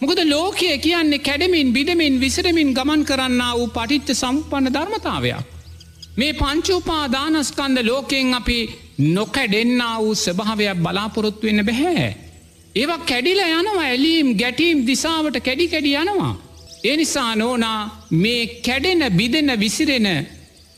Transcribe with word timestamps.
මොකද 0.00 0.20
ලෝකය 0.26 0.68
කියන්නේ 0.78 1.18
කැඩමින් 1.20 1.72
බිඩමින් 1.72 2.14
විසරමින් 2.20 2.70
ගමන් 2.76 3.02
කරන්න 3.04 3.40
වූ 3.50 3.66
පටිච්ච 3.68 4.10
සම්පන්න 4.14 4.72
ධර්මතාවයක්. 4.72 5.40
මේ 6.16 6.32
පංචුපා 6.34 7.04
දානස්කන්ද 7.08 7.78
ලෝකයෙන් 7.82 8.34
අපි 8.34 8.58
නොකැඩෙන්න්න 9.08 9.82
වූ 9.98 10.14
ස්භාවයක් 10.16 10.78
බලාපොරොත්තු 10.78 11.46
වෙන්න 11.46 11.62
බැහැ. 11.62 12.08
ඒවා 12.74 13.00
කැඩිල 13.00 13.40
යනවා 13.48 13.84
ඇලීම් 13.84 14.28
ගැටීම් 14.34 14.78
දිසාවට 14.86 15.36
කැඩි 15.40 15.66
කැඩි 15.68 15.92
යනවා. 15.94 16.34
එනිසා 16.84 17.32
නෝනා 17.34 17.80
මේ 18.12 18.42
කැඩෙන 18.66 19.02
බිදෙන 19.12 19.50
විසිරෙන 19.60 20.08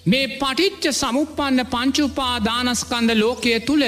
මේ 0.07 0.27
පටිච්ච 0.35 0.85
සමුපන්න 0.93 1.61
පංචුපා 1.67 2.35
දානස්කන්ද 2.41 3.11
ලෝකය 3.15 3.55
තුළ 3.61 3.87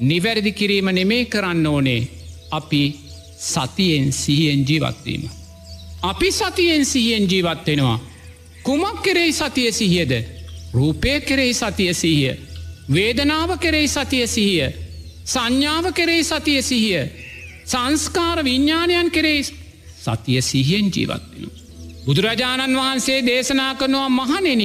නිවැරදි 0.00 0.52
කිරීම 0.52 0.88
නෙමේ 0.90 1.22
කරන්න 1.26 1.66
ඕනේ 1.66 2.00
අපි 2.50 2.82
සතියෙන් 3.40 4.12
සිහියෙන් 4.12 4.60
ජීවත්වීම. 4.68 5.22
අපි 6.02 6.32
සතියෙන් 6.32 6.84
සිහියෙන් 6.84 7.30
ජීවත්වෙනවා. 7.30 7.98
කුමක් 8.62 9.02
කෙරෙයි 9.02 9.32
සතිය 9.32 9.72
සිහියද 9.72 10.12
රූපය 10.72 11.20
කෙරෙහි 11.20 11.54
සතිය 11.54 11.94
සිහිය. 11.94 12.36
වේදනාව 12.88 13.58
කෙරෙහි 13.58 13.88
සතිය 13.88 14.26
සිහිය. 14.26 14.70
සංඥාව 15.24 15.92
කෙරෙහි 15.92 16.24
සතිය 16.24 16.62
සිහිය. 16.62 17.04
සංස්කාර 17.64 18.44
විඤ්ඥාණයන් 18.44 19.10
කෙරෙහි 19.10 19.42
සතිය 19.96 20.42
සිහියෙන් 20.42 20.86
ජීවත්වෙන. 20.86 21.50
බුදුරජාණන් 22.06 22.76
වහන්සේ 22.76 23.26
දේශනා 23.26 23.74
කරනවා 23.74 24.08
මහනෙන 24.10 24.62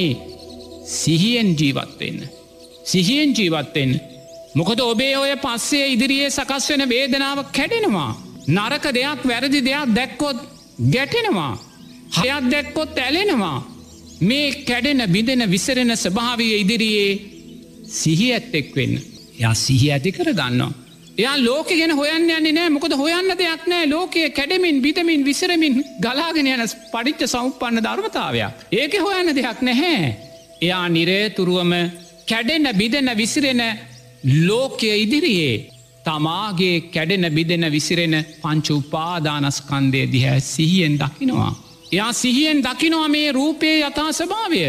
සිහියෙන් 0.88 1.55
ජීවත්වෙන්න. 1.60 2.30
සිහියෙන් 2.84 3.34
ජීවත්වෙන්න. 3.38 4.02
මොකද 4.55 4.80
ඔබේ 4.80 5.18
ඔය 5.18 5.35
පස්සේ 5.38 5.88
ඉදිරියේ 5.88 6.30
සකස් 6.30 6.70
වෙන 6.70 6.90
වේදනාව 6.90 7.40
කැඩෙනවා. 7.52 8.24
නරක 8.48 8.85
දෙයක් 8.94 9.22
වැරදි 9.23 9.59
දෙයක් 9.62 9.94
දැක්කොත් 9.95 10.38
ගැටෙනවා. 10.91 11.58
හයක් 12.17 12.52
දැක්කොත් 12.52 12.98
ඇලෙනවා. 12.98 13.57
මේ 14.21 14.63
කැඩෙන 14.63 15.01
බිඳෙන 15.12 15.51
විසරෙන 15.51 15.98
ස්භාවය 15.98 16.46
ඉදිරියේ 16.62 17.20
සිහි 17.90 18.32
ඇත්තෙක් 18.34 18.76
වෙන්න. 18.76 18.99
යා 19.40 19.54
සිහි 19.55 19.91
ඇති 19.91 20.12
කර 20.12 20.29
ගන්නවා. 20.32 20.71
එයා 21.18 21.38
ලෝක 21.40 21.68
ගෙන 21.70 21.91
හොයන්න 21.91 22.29
යන්නේ 22.29 22.51
නෑ 22.51 22.70
මොකද 22.70 22.93
හොයන්න 22.93 23.34
දෙයක් 23.38 23.68
නෑ 23.68 23.90
ලෝකයේ 23.90 24.29
කැඩමින් 24.29 24.82
බිතමින් 24.82 25.26
විසරමින් 25.26 25.84
ගලාගෙන 25.99 26.48
යන 26.48 26.63
පඩිච්ච 26.93 27.27
සෞපන්න 27.27 27.84
ධර්මතාවයක්. 27.84 28.54
ඒක 28.71 28.93
හොයන්න 28.99 29.35
දෙයක් 29.35 29.62
නැහැ. 29.62 30.16
එයා 30.62 30.88
නිරේතුරුවම 30.90 31.73
කැඩෙන 32.27 32.68
බිදෙන 32.77 33.10
විසිරෙන 33.18 33.62
ලෝකය 34.48 34.90
ඉදිරියේ 34.96 35.74
තමාගේ 36.05 36.75
කැඩෙන 36.87 37.27
බිදෙන 37.29 37.65
විසිරෙන 37.71 38.15
පංචු 38.41 38.73
උපාදානස්කන්දය 38.77 40.01
දිහැ 40.07 40.39
සිහියෙන් 40.48 40.95
දකිනවා. 40.95 41.53
එයා 41.91 42.11
සිහියෙන් 42.13 42.59
දකිනවා 42.63 43.07
මේ 43.09 43.29
රූපයේ 43.31 43.77
යථා 43.81 44.11
ස්භාවය. 44.11 44.61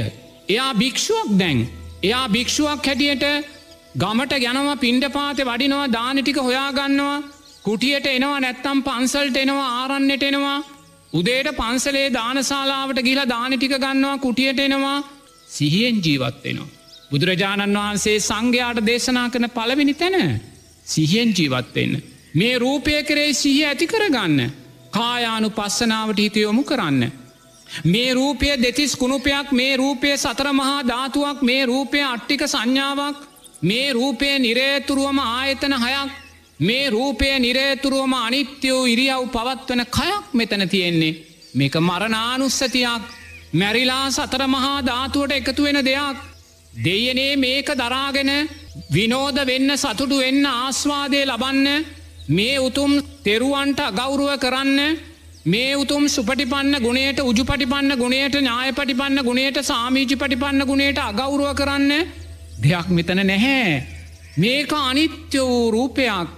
එයා 0.49 0.73
භික්ෂුවක් 0.75 1.31
දැන්. 1.39 1.59
එයා 2.03 2.27
භික්ෂුවක් 2.29 2.87
හැටියට 2.87 3.25
ගමට 3.95 4.35
ගැනව 4.37 4.71
පින්ඩ 4.79 5.05
පාත 5.11 5.39
වඩිනවා 5.41 5.93
දානටික 5.93 6.39
හොයාගන්නවා 6.39 7.19
කුටියට 7.63 8.07
එනවා 8.09 8.41
නැත්තම් 8.41 8.81
පන්සල්ට 8.83 9.37
එනවා 9.37 9.69
ආරන්නට 9.75 10.23
එනවා 10.23 10.59
උදේට 11.13 11.49
පන්සලේ 11.53 12.09
දානශලාවට 12.11 13.01
ගිලා 13.03 13.29
දානටික 13.29 13.75
ගන්නවා 13.77 14.19
කුටියට 14.19 14.61
එනවා 14.61 14.99
සිහියෙන් 15.49 15.97
ජීවත්වෙනවා. 15.99 16.75
බුදුරජාණන් 17.11 17.79
වහන්සේ 17.79 18.19
සංඝයාට 18.21 18.81
දේශනා 18.83 19.29
කන 19.31 19.49
පළවෙනි 19.51 19.95
තැන 19.95 20.17
සිහියෙන් 20.87 21.31
ජීවත්වෙන්න. 21.31 22.03
මේ 22.35 22.59
රූපය 22.59 23.03
කරේ 23.03 23.33
සිහිය 23.35 23.65
ඇති 23.65 23.87
කරගන්න. 23.87 24.53
කායානු 24.91 25.51
පස්සනාවට 25.51 26.19
හිතයොමු 26.19 26.65
කරන්න. 26.65 27.13
මේ 27.85 28.15
රූපය 28.15 28.49
දෙතිස් 28.57 28.97
කුණුපයක් 28.97 29.53
මේ 29.53 29.77
රූපය 29.77 30.17
සතර 30.17 30.53
මහා 30.53 30.83
ධාතුවක් 30.83 31.43
මේ 31.43 31.67
රූපය 31.67 32.03
අට්ටික 32.03 32.43
සංඥාවක් 32.45 33.17
මේ 33.63 33.93
රූපය 33.93 34.29
නිරේතුරුවම 34.39 35.19
ආයතන 35.21 35.75
හයක් 35.77 36.11
මේ 36.61 36.91
රූපය 36.91 37.29
නිරේතුරුවම 37.39 38.13
අනිත්‍යයෝ 38.17 38.87
ඉරියව් 38.87 39.23
පවත්වන 39.29 39.83
කයක් 39.89 40.25
මෙතන 40.33 40.69
තියෙන්නේ 40.69 41.19
මේක 41.55 41.75
මරණානුස්සතියක් 41.81 43.03
මැරිලා 43.53 44.07
සතර 44.11 44.43
මහා 44.47 44.79
ධාතුවට 44.83 45.33
එකතු 45.33 45.63
වෙන 45.63 45.81
දෙයක් 45.85 46.17
දෙයනේ 46.85 47.33
මේක 47.37 47.69
දරාගෙන 47.75 48.31
විනෝද 48.89 49.39
වෙන්න 49.45 49.71
සතුටු 49.77 50.17
වෙන්න 50.19 50.47
ආස්වාදය 50.47 51.21
ලබන්න 51.25 51.85
මේ 52.29 52.59
උතුම් 52.59 52.93
තෙරුවන්ට 53.25 53.81
ගෞරුව 53.93 54.31
කරන්න 54.39 54.79
මේ 55.45 55.73
උතුම් 55.75 56.05
සුපටිපන්න 56.07 56.77
ගුණයට 56.79 57.19
උජු 57.21 57.45
පටිපන්න 57.45 57.93
ගුණයට 57.95 58.35
ඥාය 58.35 58.73
පටිපන්න 58.73 59.19
ගුණයට 59.23 59.59
සාමීජි 59.63 60.17
පටිපන්න 60.17 60.63
ගුණයට 60.65 60.99
අගෞරුව 61.01 61.51
කරන්න 61.55 61.93
දෙයක් 62.59 62.89
මෙතන 62.91 63.21
නැහැ. 63.23 63.83
මේක 64.37 64.73
අනිත්‍ය 64.73 65.39
වූ 65.41 65.71
රූපයක් 65.71 66.29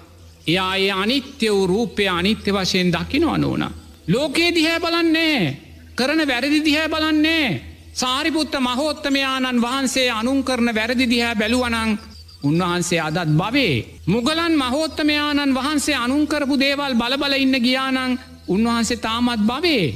එයා 0.47 0.77
ඒ 0.77 0.91
අනිත්‍ය 0.93 1.49
වූ 1.49 1.67
රූපය 1.67 2.09
අනිත්‍ය 2.09 2.51
වශයෙන් 2.53 2.89
දකිනවා 2.91 3.39
නෝන. 3.39 3.65
ලෝකයේ 4.09 4.55
දිහැ 4.55 4.79
බලන්නේ 4.79 5.57
කරන 5.95 6.21
වැරදි 6.27 6.61
දිහැ 6.61 6.89
බලන්නේ 6.89 7.47
සාරිපුත්ත 7.95 8.55
මහෝත්තමයාණන් 8.59 9.63
වහන්සේ 9.63 10.11
අනුන් 10.11 10.45
කරන 10.45 10.75
වැරදි 10.75 11.07
දිහැ 11.07 11.35
බැලුවනං 11.35 11.99
උන්වහන්සේ 12.43 13.01
අදත් 13.01 13.31
බවේ. 13.31 13.87
මුගලන් 14.07 14.55
මහෝත්තමයාණන් 14.55 15.55
වහන්සේ 15.55 15.95
අනුන්කරපු 15.97 16.55
දේවල් 16.57 16.95
බලබල 16.95 17.35
ඉන්න 17.35 17.57
ගියානං 17.61 18.19
උන්වහන්සේ 18.49 18.97
තාමත් 18.99 19.43
බවේ. 19.43 19.87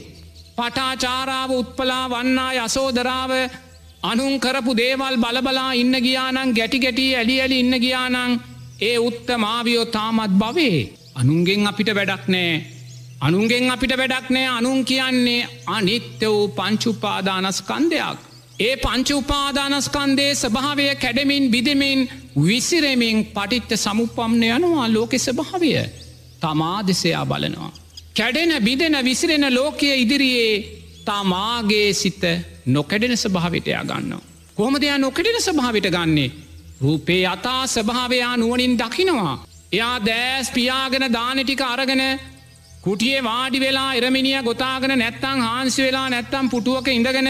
පටාචාරාව 0.56 1.50
උත්පලා 1.52 2.06
වන්නා 2.08 2.52
යසෝදරාව 2.56 3.32
අනුන්කරපු 4.02 4.72
දේවල් 4.76 5.16
බලබලා 5.16 5.72
ඉන්න 5.72 5.94
ගියානං 5.98 6.54
ගැටි 6.54 6.78
ගැටි 6.78 7.14
ඇලි 7.14 7.40
ඇලි 7.40 7.60
ඉන්න 7.60 7.74
ගියානං 7.80 8.40
ඒ 8.80 8.98
උත්ත 8.98 9.28
මාවියෝ 9.38 9.86
තාමත් 9.86 10.32
බවේ. 10.32 10.78
අනුන්ගෙන් 11.14 11.66
අපිට 11.66 11.90
වැඩක් 11.94 12.26
නෑ. 12.28 12.52
අනුන්ගෙන් 13.20 13.70
අපිට 13.70 13.92
වැඩක් 13.96 14.26
නෑ 14.30 14.46
අනුන් 14.48 14.84
කියන්නේ 14.84 15.48
අනිත්‍ය 15.66 16.26
වූ 16.26 16.48
පංචුපාදානස්කන්දයක්. 16.48 18.31
ඒ 18.62 18.74
පංච 18.76 19.08
උපාදානස්කන්දේ 19.12 20.32
ස්භාවය 20.36 20.86
කැඩමින් 20.96 21.44
බිදමින් 21.50 22.00
විසිරෙමින් 22.40 23.18
පටිත්ත 23.28 23.70
සමුපම්න 23.76 24.42
යනවා 24.48 24.88
ලෝකෙ 24.88 25.18
ස්භාවය 25.18 25.70
තමා 26.40 26.78
දෙසයා 26.86 27.26
බලනවා. 27.26 27.72
කැඩෙන 28.12 28.52
බිදෙන 28.62 28.96
විසිරෙන 29.04 29.54
ලෝකය 29.54 29.86
ඉදිරියේ 29.94 30.54
තමාගේ 31.04 31.92
සිත 31.92 32.22
නොකැඩෙන 32.66 33.16
ස්භාවිටයා 33.16 33.84
ගන්න. 33.84 34.12
කොහොමදයා 34.56 34.98
නොකඩෙන 34.98 35.38
ස්භාවිට 35.40 35.88
ගන්නේ. 35.88 36.30
රූපේ 36.80 37.26
අතා 37.26 37.66
ස්භාවයා 37.66 38.36
නුවනින් 38.36 38.78
දකිනවා. 38.78 39.44
එයා 39.72 39.96
දෑස් 40.00 40.50
පියාගෙන 40.50 41.12
දානටික 41.12 41.60
අරගෙන 41.62 42.02
කුටියේ 42.82 43.24
වාඩි 43.24 43.60
වෙලා 43.60 43.94
එරමිනිිය 43.94 44.42
ගොතාගෙන 44.42 44.98
නැත්තං 44.98 45.40
හාන්සි 45.40 45.82
වෙලා 45.82 46.08
නැත්තම් 46.10 46.46
පුටුවක 46.50 46.88
ඉඳගෙන 46.88 47.28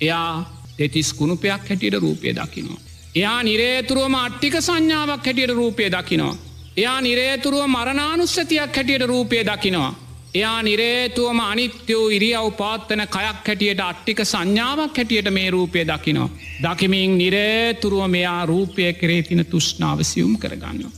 එයා 0.00 0.51
තෙතිස් 0.76 1.12
කුණුපයක් 1.12 1.68
හැටියට 1.68 1.94
රූපය 1.94 2.34
දකිනවා. 2.34 2.80
එයා 3.14 3.42
නිරේතුරුවම 3.42 4.14
අට්ටික 4.16 4.54
සංඥාවක් 4.60 5.26
හැටියට 5.26 5.50
රූපය 5.50 5.90
දකිනවා. 5.90 6.36
එයා 6.76 7.00
නිරේතුරුව 7.00 7.66
මරණානුස්සතියක් 7.66 8.76
හැටියට 8.76 9.06
රූපය 9.06 9.44
දකිනවා. 9.44 9.94
එයා 10.34 10.62
නිරේතුවම 10.62 11.40
අනිත්‍යෝ 11.40 12.08
ඉරියව් 12.08 12.46
පාත්තන 12.52 13.02
කයක් 13.06 13.48
හැටියට 13.48 13.80
අට්ටික 13.80 14.24
සංඥාවක් 14.24 14.96
හැටියට 14.96 15.30
මේ 15.30 15.50
රූපය 15.50 15.84
දකිනවා. 15.84 16.30
දකිමින් 16.62 17.18
නිරේතුරුව 17.18 18.08
මෙයා 18.08 18.46
රූපය 18.46 18.92
කරේ 18.92 19.22
තින 19.22 19.46
තුෂ්නාවසියුම් 19.46 20.38
කරගන්න. 20.38 20.92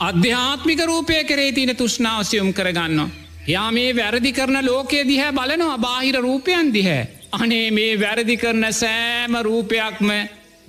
අධ්‍යාත්මික 0.00 0.80
රූපය 0.84 1.24
කරේ 1.24 1.52
තින 1.52 1.76
තුෂ්නාවසියුම් 1.76 2.52
කරගන්න. 2.52 3.10
යා 3.46 3.72
මේ 3.72 3.96
වැරදි 3.96 4.32
කරන 4.32 4.66
ලෝකය 4.66 5.08
දිහැ 5.08 5.32
බලනවා 5.32 5.78
බාහිර 5.78 6.16
රූපයන් 6.16 6.72
දිහැ. 6.74 7.08
අනේ 7.34 7.70
මේ 7.70 8.00
වැරදි 8.00 8.36
කරන 8.36 8.64
සෑම 8.72 9.34
රූපයක්ම 9.46 10.08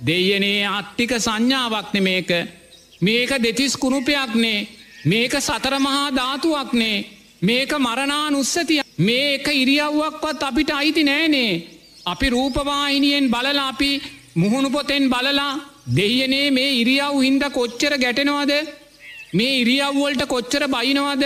දෙයනේ 0.00 0.66
අට්ටික 0.68 1.12
සංඥාවක්න 1.18 1.96
මේක. 2.02 2.30
මේක 3.00 3.30
දෙතිස් 3.44 3.74
කුණුපයක්නේ 3.76 4.66
මේක 5.04 5.32
සතරමහා 5.40 6.14
ධාතුවක්නේ 6.18 7.04
මේක 7.42 7.70
මරණානුස්සතිය. 7.78 8.82
මේක 8.98 9.46
ඉරියව්වක්වත් 9.62 10.42
අපිට 10.42 10.70
අයිති 10.70 11.02
නෑනේ. 11.04 11.62
අපි 12.04 12.26
රූපවාහිනියෙන් 12.30 13.30
බලලා 13.30 13.68
අපි 13.68 13.90
මුහුණු 14.34 14.70
පොතෙන් 14.70 15.04
බලලා 15.12 15.60
දෙයනේ 15.96 16.50
මේ 16.50 16.70
ඉරියව් 16.80 17.14
හින්ද 17.24 17.44
කොච්චර 17.58 17.92
ගැටෙනවාද? 18.02 18.52
මේ 19.36 19.58
ඉරියව්වොල්ට 19.62 20.22
කොච්චර 20.32 20.62
බයිනවාද? 20.74 21.24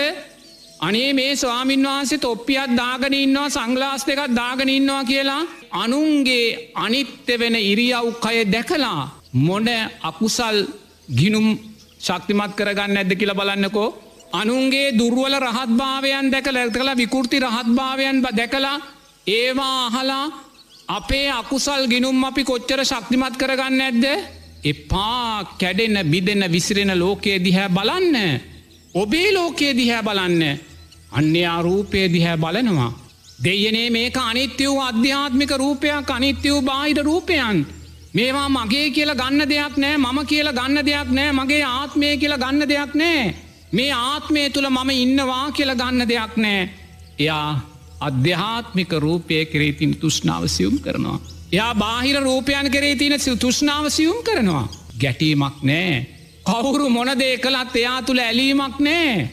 අනේ 0.81 1.13
මේ 1.13 1.35
ස්වාමින් 1.35 1.83
වහන්සේ 1.83 2.17
තොප්පියත් 2.19 2.71
දාගෙන 2.73 3.13
ඉන්නවා 3.15 3.49
සංගලාස් 3.49 4.05
දෙකත් 4.07 4.35
දාගෙන 4.35 4.69
ඉන්නවා 4.69 5.03
කියලා 5.03 5.41
අනුන්ගේ 5.73 6.71
අනිත්‍ය 6.75 7.33
වෙන 7.39 7.55
ඉරියව්කය 7.63 8.37
දැකලා 8.47 9.01
මොන 9.39 9.67
අකුසල් 10.03 10.57
ගිනුම් 11.09 11.47
ශක්තිමත් 11.99 12.53
කරගන්න 12.57 12.97
ඇද 12.97 13.11
කියලා 13.13 13.35
බලන්නකෝ. 13.35 13.89
අනුන්ගේ 14.33 14.93
දුර්වල 14.93 15.35
රහත්භාවයන් 15.37 16.31
දැකල 16.31 16.57
ඇතකල 16.57 16.89
විකෘති 16.95 17.37
රහත්භාවයන් 17.39 18.17
දැකලා 18.23 18.77
ඒවා 19.27 19.77
අහලා 19.87 20.25
අපේ 20.89 21.27
අකුසල් 21.31 21.83
ගිනුම් 21.87 22.23
අපි 22.23 22.43
කොච්චර 22.43 22.81
ශක්තිමත් 22.83 23.35
කරගන්න 23.37 23.81
ඇද්ද 23.81 24.05
එපා 24.63 25.43
කැඩෙන 25.55 25.95
බිදෙන 26.05 26.43
විසිරෙන 26.47 26.91
ලෝකයේ 26.95 27.39
දිහැ 27.39 27.69
බලන්න. 27.69 28.15
ඔබේ 28.93 29.29
ලෝකයේ 29.31 29.73
දිහැ 29.73 30.01
බලන්න. 30.01 30.70
අන්‍යයා 31.11 31.61
රූපය 31.61 32.01
දිහැ 32.13 32.37
බලනවා 32.37 32.91
දෙයනේ 33.43 33.89
මේක 33.89 34.17
අනිත්‍ය 34.19 34.65
වූ 34.65 34.81
අධ්‍යාත්මික 34.81 35.51
රූපයක් 35.57 36.09
අනිත්‍ය 36.09 36.49
වූ 36.49 36.61
බාහිර 36.61 36.99
රූපයන් 37.03 37.65
මේවා 38.13 38.49
මගේ 38.49 38.87
කියලා 38.89 39.15
ගන්න 39.15 39.49
දෙයක් 39.49 39.75
නෑ 39.77 39.97
මම 39.97 40.19
කියලා 40.25 40.53
ගන්න 40.53 40.85
දෙයක් 40.85 41.09
නෑ 41.11 41.31
මගේ 41.31 41.63
ආත්මය 41.69 42.17
කියලා 42.17 42.43
ගන්න 42.43 42.69
දෙයක් 42.69 42.93
නෑ 42.95 43.33
මේ 43.71 43.91
ආත්මය 44.03 44.49
තුළ 44.49 44.69
මම 44.69 44.89
ඉන්නවා 44.97 45.45
කියලා 45.51 45.75
ගන්න 45.75 46.07
දෙයක් 46.07 46.33
නෑ 46.37 46.61
එයා 47.19 47.71
අධ්‍යාත්මික 47.99 48.91
රූපය 48.95 49.45
කෙරේතින් 49.45 49.95
තුෂ්නාව 49.95 50.47
සියුම් 50.47 50.79
කරනවා. 50.79 51.19
එයා 51.51 51.75
බාහිර 51.75 52.17
රූපයන් 52.19 52.71
කරේ 52.71 52.95
තින 52.95 53.13
තුෂ්නාව 53.39 53.89
සියුම් 53.89 54.23
කරනවා. 54.23 54.67
ගැටීමක් 54.99 55.63
නෑ. 55.63 56.07
කවුරු 56.43 56.89
මොනදේ 56.89 57.37
කළත් 57.37 57.75
එයා 57.75 58.01
තුළ 58.01 58.19
ඇලීමක් 58.19 58.79
නෑ. 58.79 59.29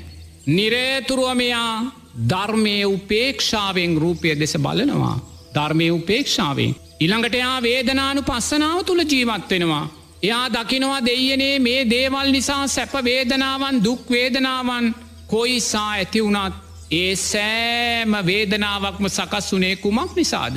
නිරේතුරුවමයා 0.48 1.92
ධර්මය 2.28 2.76
උපේක්ෂාවෙන් 2.86 3.96
රූපය 3.96 4.34
දෙස 4.34 4.54
බලනවා. 4.56 5.16
ධර්මය 5.54 5.90
උපේක්ෂාවෙන්. 5.90 6.76
ඉළඟට 7.00 7.34
එයා 7.34 7.62
වේදනානු 7.62 8.22
පස්සනාව 8.22 8.84
තුළ 8.84 9.02
ජීවත් 9.02 9.50
වෙනවා. 9.50 9.84
එයා 10.22 10.46
දකිනවා 10.48 11.04
දෙයනේ 11.04 11.58
මේ 11.58 11.84
දේවල් 11.86 12.30
නිසා 12.30 12.66
සැප 12.66 12.94
වේදනාවන් 13.04 13.84
දුක් 13.84 14.10
වේදනාවන් 14.10 14.94
කොයිසා 15.26 15.90
ඇති 15.90 16.24
වුණත් 16.24 16.54
ඒ 16.92 17.16
සෑම 17.16 18.12
වේදනාවක්ම 18.26 19.08
සකස් 19.08 19.52
වනේ 19.52 19.76
කුමක් 19.76 20.16
නිසාද. 20.16 20.56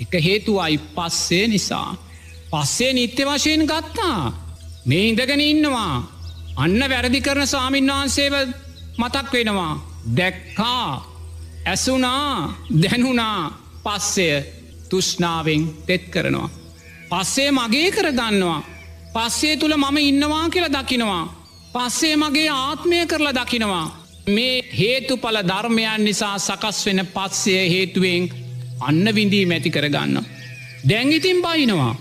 එක 0.00 0.12
හේතුවයි 0.24 0.78
පස්සේ 0.96 1.46
නිසා. 1.48 1.96
පස්සේ 2.50 2.92
නිත්‍ය 2.92 3.22
වශයෙන් 3.24 3.64
ගත්තා. 3.64 4.32
මේ 4.86 5.08
ඉඳගෙන 5.08 5.40
ඉන්නවා. 5.42 5.94
අන්න 6.56 6.80
වැරදි 6.90 7.20
කරන 7.20 7.46
සාමීන් 7.46 7.90
වහන්සේව 7.90 8.34
මතක් 8.98 9.32
වෙනවා. 9.32 9.74
දැක්කා 10.16 11.14
ඇසුනා 11.66 12.58
දැනුනා 12.82 13.40
පස්සය 13.84 14.28
තුෂ්නාවෙන් 14.90 15.62
තෙත් 15.86 16.04
කරනවා. 16.08 16.48
පස්සේ 17.10 17.50
මගේ 17.50 17.90
කරගන්නවා. 17.90 18.60
පස්සේ 19.14 19.56
තුළ 19.56 19.76
මම 19.76 19.96
ඉන්නවා 20.00 20.48
කියලා 20.48 20.74
දකිනවා. 20.76 21.24
පස්සේ 21.74 22.16
මගේ 22.16 22.48
ආත්මය 22.50 23.06
කරලා 23.06 23.34
දකිනවා. 23.34 23.86
මේ 24.26 24.54
හේතු 24.78 25.16
පල 25.16 25.36
ධර්මයන් 25.42 26.04
නිසා 26.04 26.38
සකස් 26.38 26.86
වෙන 26.86 27.00
පත්සය 27.06 27.52
හේතුවෙන් 27.72 28.22
අන්න 28.80 29.04
විඳී 29.14 29.46
මැති 29.46 29.70
කරගන්න. 29.70 30.16
දැංගිතින් 30.88 31.42
බයිනවා. 31.42 31.94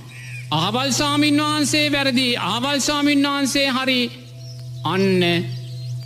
ආවල් 0.51 0.91
සාමීන් 0.91 1.37
වහන්සේ 1.37 1.91
වැරදි 1.91 2.27
ආවල් 2.37 2.79
සාමීන් 2.79 3.23
වහන්සේ 3.23 3.67
හරි 3.69 4.01
අන්න 4.83 5.21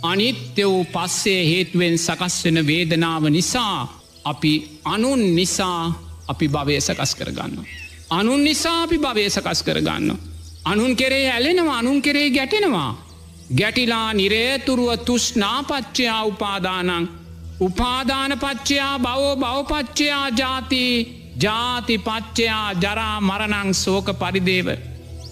අනිත්‍ය 0.02 0.64
වූ 0.64 0.84
පස්සේ 0.84 1.44
හේතුවෙන් 1.44 1.98
සකස් 1.98 2.44
වෙන 2.44 2.66
වේදනාව 2.66 3.24
නිසා 3.28 3.98
අපි 4.24 4.80
අනුන් 4.84 5.34
නිසා 5.34 5.92
අපි 6.28 6.48
භවය 6.48 6.80
සකස් 6.80 7.14
කරගන්න. 7.14 7.66
අනුන් 8.10 8.44
නිසා 8.44 8.82
අපි 8.82 8.98
භවය 8.98 9.30
සකස් 9.30 9.62
කරගන්න. 9.62 10.18
අනුන් 10.64 10.96
කෙරේ 10.96 11.30
ඇලෙනවා 11.30 11.78
අනුන් 11.78 12.02
කෙරේ 12.02 12.30
ගැටෙනවා. 12.30 12.96
ගැටිලා 13.56 14.14
නිරේතුරුව 14.14 14.90
තුෂ්නාපච්චයා 14.98 16.22
උපාදානං 16.24 17.08
උපාදානපච්චයා 17.60 18.98
බවෝ 18.98 19.36
බවපච්චයා 19.36 20.28
ජාති 20.30 20.82
ජාති 21.42 21.98
පච්චයා 21.98 22.72
ජරා 22.74 23.20
මරණං 23.20 23.74
සෝක 23.74 24.06
පරිදේව. 24.20 24.68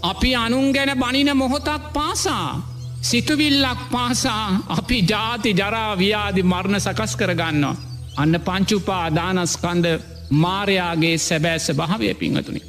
අපි 0.02 0.34
අනුන් 0.34 0.72
ගැන 0.72 0.98
බනින 0.98 1.36
මොහොතක් 1.36 1.92
පාසා. 1.92 2.75
සිතුවිල්ලක් 3.06 3.80
පාසා 3.90 4.46
අපි 4.68 4.98
ජාති 5.04 5.50
ජරා 5.52 5.92
ව්‍යාදි 5.94 6.42
මරණ 6.44 6.80
සකස් 6.80 7.12
කරගන්නවා. 7.16 7.76
අන්න 8.16 8.34
පංචුපා 8.40 9.04
දානස්කන්ද 9.10 9.86
මාරයාගේ 10.36 11.18
සැබෑස 11.18 11.66
භාවය 11.72 12.14
පිංහතුනි. 12.14 12.62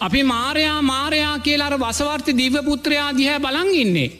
අපි 0.00 0.22
මාරයා 0.24 0.82
මාරයා 0.82 1.38
කියලාර 1.38 1.74
වසවර්ති 1.76 2.32
දිවපුත්‍රයා 2.34 3.10
දිහැ 3.12 3.40
බලං 3.40 3.74
ඉන්නේ. 3.74 4.10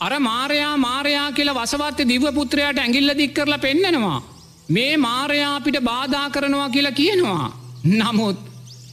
අර 0.00 0.14
මාරයා 0.20 0.76
මාරයා 0.78 1.32
කියලා 1.32 1.54
වසවර්ත 1.56 2.08
දිවපුත්‍රයාට 2.08 2.78
ඇගිල්ල 2.78 3.16
දික් 3.16 3.34
කරලා 3.34 3.58
පෙන්නෙනවා. 3.58 4.22
මේ 4.68 4.96
මාරයා 4.98 5.56
අපිට 5.56 5.78
බාධා 5.82 6.30
කරනවා 6.30 6.70
කියලා 6.70 6.92
කියනවා. 6.92 7.46
නමුත් 7.98 8.38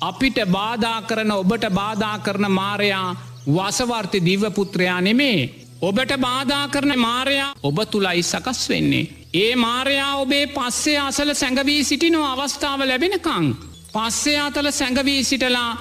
අපිට 0.01 0.37
බාධා 0.47 1.01
කරන 1.03 1.31
ඔබට 1.33 1.65
බාධා 1.71 2.17
කරන 2.19 2.51
මාරයා 2.51 3.15
වසවර්ති 3.47 4.25
දිවපුත්‍රයා 4.25 5.01
නෙමේ. 5.01 5.68
ඔබට 5.81 6.11
බාධා 6.17 6.67
කරන 6.67 6.93
මාරයා 6.99 7.55
ඔබ 7.63 7.77
තුළයි 7.85 8.23
සකස් 8.23 8.69
වෙන්නේ. 8.69 9.09
ඒ 9.33 9.55
මාරයා 9.55 10.15
ඔබේ 10.15 10.45
පස්සේ 10.47 10.97
අසල 10.99 11.33
සැඟවී 11.33 11.83
සිටිනෝ 11.83 12.25
අවස්ථාව 12.25 12.81
ලැබෙනකං. 12.81 13.45
පස්සේ 13.93 14.39
අතල 14.39 14.71
සැඟවී 14.71 15.23
සිටලා 15.23 15.71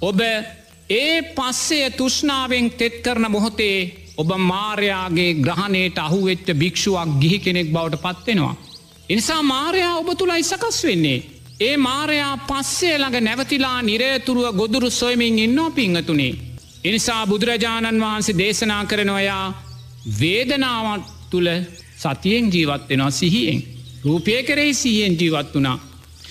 ඔබ 0.00 0.20
ඒ 0.90 1.22
පස්සේ 1.34 1.90
තුෂ්නාවෙන් 1.90 2.70
තෙත් 2.70 2.94
කරන 3.02 3.26
මොහොතේ 3.30 3.78
ඔබ 4.16 4.30
මාරයාගේ 4.42 5.32
ග්‍රහණයට 5.36 5.98
අහුවෙච්ච 5.98 6.46
භික්ෂුවක් 6.54 7.10
ගිහි 7.20 7.38
කෙනෙක් 7.38 7.72
බවට 7.72 8.02
පත්වෙනවා. 8.04 8.54
එනිසා 9.08 9.42
මාරයා 9.44 9.94
ඔබ 9.96 10.08
තුළයි 10.14 10.42
සකස් 10.42 10.78
වෙන්නේ. 10.84 11.24
ඒ 11.60 11.76
මාරයා 11.78 12.34
පස්සේ 12.48 12.98
ළඟ 12.98 13.18
නැවතිලා 13.20 13.82
නිරේතුරුව 13.82 14.46
ගොදුරු 14.52 14.90
සොයමින් 14.90 15.38
ඉන්නෝ 15.38 15.70
පිංහතුනේ. 15.70 16.49
එනිසා 16.84 17.26
බුදුරජාණන් 17.26 18.00
වහන්සේ 18.00 18.38
දේශනා 18.38 18.84
කරනොයා 18.84 19.46
වේදනාවත් 20.20 21.04
තුළ 21.30 21.48
සතියෙන් 21.96 22.52
ජීවත්වෙනවා 22.52 23.10
සිහියෙන්. 23.12 23.62
රූපය 24.04 24.42
කරෙහි 24.42 24.74
සිහියෙන් 24.74 25.20
ජීවත් 25.20 25.54
වනා. 25.54 25.78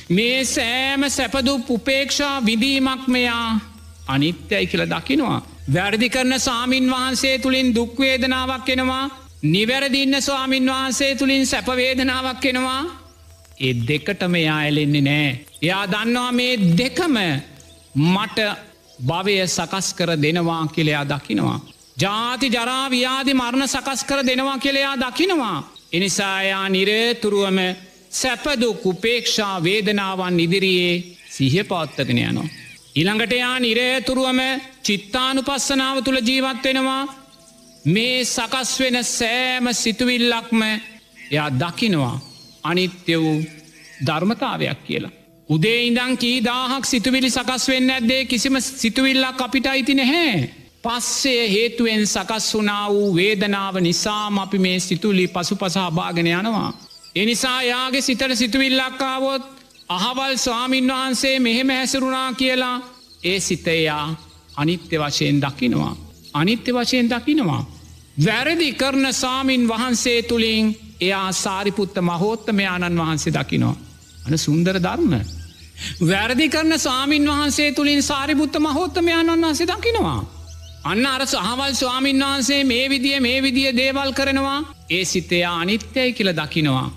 මේ 0.09 0.45
සෑම 0.45 1.03
සැපදු 1.09 1.53
උපේක්ෂා 1.69 2.45
විදීමක් 2.45 3.07
මෙයා 3.07 3.59
අනිත්‍යයි 4.07 4.67
කියල 4.67 4.85
දකිනවා. 4.85 5.41
වැරදි 5.73 6.09
කරන 6.09 6.39
සාමීන් 6.39 6.91
වහන්සේ 6.91 7.35
තුළින් 7.39 7.75
දුක්වේදනාවක් 7.75 8.69
එනවා 8.69 9.05
නිවැරදින්න 9.43 10.21
ස්වාමීන් 10.21 10.65
වහන්සේ 10.65 11.15
තුළින් 11.15 11.45
සැපවේදනාවක් 11.47 12.45
එනවා 12.45 12.81
ඒ 13.59 13.73
දෙකටම 13.87 14.35
යා 14.37 14.63
එලෙන්නේ 14.65 15.01
නෑ. 15.01 15.29
එයා 15.61 15.85
දන්නවා 15.87 16.31
මේ 16.31 16.53
දෙකම 16.77 17.15
මට 17.95 18.39
භවය 18.99 19.35
සකස් 19.47 19.93
කර 19.93 20.09
දෙනවා 20.17 20.67
කෙළයා 20.67 21.05
දකිනවා. 21.05 21.59
ජාති 21.97 22.47
ජරාව්‍යාදි 22.49 23.33
මරණ 23.33 23.67
සකස් 23.67 24.03
කර 24.03 24.19
දෙනවා 24.25 24.57
කෙළයා 24.57 24.95
දකිනවා. 24.97 25.57
එනිසායා 25.91 26.69
නිරේතුරුවම 26.69 27.59
සැපදුක් 28.11 28.85
උපේක්ෂා 28.85 29.63
වේදනාවන් 29.63 30.39
ඉදිරියේ 30.39 31.03
සිහ 31.29 31.55
පවත්තගෙන 31.63 32.19
යනවා. 32.19 32.49
ඉළඟට 32.95 33.33
යා 33.33 33.59
නිරේතුරුවම 33.59 34.39
චිත්තානු 34.83 35.41
පස්සනාව 35.43 35.97
තුළ 36.03 36.19
ජීවත් 36.21 36.63
වෙනවා 36.63 37.03
මේ 37.85 38.25
සකස් 38.25 38.71
වෙන 38.79 38.97
සෑම 39.05 39.73
සිතුවිල්ලක්ම 39.73 40.61
එයා 41.31 41.49
දකිනවා 41.53 42.15
අනිත්‍ය 42.63 43.15
වූ 43.15 43.37
ධර්මතාවයක් 44.05 44.79
කියලා. 44.85 45.18
උදේ 45.49 45.79
ඉඳං 45.83 46.17
කීදාහක් 46.17 46.85
සිතුවිලි 46.85 47.29
සකස් 47.29 47.67
වෙන්න 47.67 47.89
ඇද්දේ 47.89 48.25
කිසිම 48.25 48.55
සිතුවිල්ලක් 48.61 49.41
අපිට 49.41 49.65
අයිති 49.65 49.93
නැහැ. 49.93 50.49
පස්සේ 50.81 51.43
හේතුවෙන් 51.51 52.07
සකස් 52.07 52.53
වනා 52.53 52.85
වූ 52.89 53.15
වේදනාව 53.15 53.75
නිසාම 53.77 54.37
අපි 54.37 54.59
මේ 54.59 54.79
සිතුලි 54.79 55.27
පසු 55.27 55.55
පස 55.55 55.77
අභාගෙන 55.77 56.27
යනවා. 56.29 56.73
එනිසා 57.15 57.61
යාගේ 57.63 58.01
සිතට 58.01 58.35
සිතුවිල්ලක්කාවොත් 58.35 59.43
අහවල් 59.89 60.35
ස්වාමීන් 60.37 60.87
වහන්සේ 60.87 61.39
මෙහෙම 61.39 61.69
හැසරුණා 61.69 62.33
කියලා 62.33 62.77
ඒ 63.23 63.39
සිතයා 63.39 64.05
අනිත්‍ය 64.55 64.97
වශයෙන් 64.97 65.41
දකිනවා. 65.41 65.95
අනිත්‍ය 66.33 66.71
වශයෙන් 66.73 67.09
දකිනවා. 67.09 67.63
වැරදි 68.17 68.73
කරන 68.73 69.13
සාමීන් 69.13 69.67
වහන්සේ 69.67 70.21
තුළින් 70.23 70.77
එයා 71.01 71.31
සාරිපුත්ත 71.33 71.95
මහෝත්තමයාණන් 72.01 72.97
වහන්සේ 72.97 73.33
දකිනවා. 73.33 73.75
අන 74.25 74.37
සුන්දර 74.37 74.75
ධර්ම. 74.77 75.38
වැරදි 76.01 76.49
කරන 76.49 76.79
සාමීන් 76.79 77.27
වහන්සේ 77.27 77.71
තුළින් 77.71 78.03
සාරිපුත්ත 78.03 78.59
මහෝත්තමයාණන් 78.59 79.41
වහන්සේ 79.41 79.67
දකිනවා. 79.67 80.19
අන්න 80.83 81.05
අර 81.05 81.25
සහවල් 81.25 81.73
ස්වාමීන් 81.73 82.19
වහන්සේ 82.19 82.63
මේ 82.63 82.89
විදිිය 82.89 83.19
මේ 83.19 83.41
විදිිය 83.41 83.75
දේවල් 83.75 84.11
කරනවා 84.13 84.59
ඒ 84.89 85.05
සිතයා 85.05 85.59
අනිත්‍යයි 85.59 86.13
කියල 86.13 86.31
දකිනවා. 86.33 86.87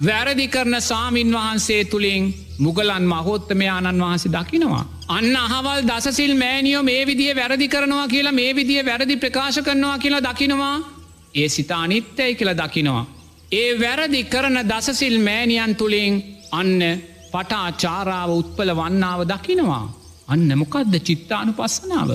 වැරදි 0.00 0.48
කරන 0.48 0.74
සාමීන් 0.82 1.32
වහන්සේ 1.32 1.84
තුළින් 1.84 2.34
මුගලන් 2.58 3.04
මහෝත්තමයාණන් 3.04 4.02
වහන්සේ 4.02 4.32
දකිනවා. 4.32 4.84
අන්න 5.08 5.36
අහවල් 5.36 5.82
දසසිල් 5.82 6.34
මෑනියෝ 6.34 6.82
මේ 6.82 7.06
විදිිය 7.06 7.34
වැරදි 7.36 7.68
කරනවා 7.68 8.08
කියලා 8.08 8.32
මේ 8.32 8.54
විදිිය 8.54 8.84
වැරදි 8.84 9.16
ප්‍රකාශ 9.16 9.60
කරනවා 9.60 9.98
කියලා 9.98 10.22
දකිනවා 10.22 10.76
ඒ 11.34 11.48
සිත 11.48 11.70
අනිත්‍යයි 11.72 12.34
කියලා 12.34 12.56
දකිනවා. 12.56 13.06
ඒ 13.52 13.70
වැරදි 13.80 14.24
කරන 14.24 14.58
දසසිල් 14.68 15.16
මෑනියන් 15.20 15.76
තුළින් 15.76 16.14
අන්න 16.52 16.80
පටා 17.32 17.68
චාරාව 17.74 18.30
උත්පල 18.32 18.70
වන්නාව 18.72 19.20
දකිනවා. 19.24 19.86
අන්න 20.28 20.50
මොකක්ද 20.58 20.94
චිත්තානු 21.00 21.52
පස්සනාව. 21.52 22.10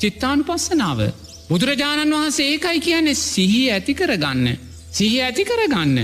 චිත්තානු 0.00 0.42
පස්සනාව. 0.44 1.00
බුදුරජාණන් 1.48 2.14
වහන්සේ 2.14 2.48
ඒකයි 2.48 2.80
කියන්නේ 2.80 3.20
සිහි 3.26 3.62
ඇති 3.70 3.94
කරගන්න. 3.94 4.46
සිහි 4.90 5.18
ඇති 5.22 5.44
කරගන්න. 5.44 5.96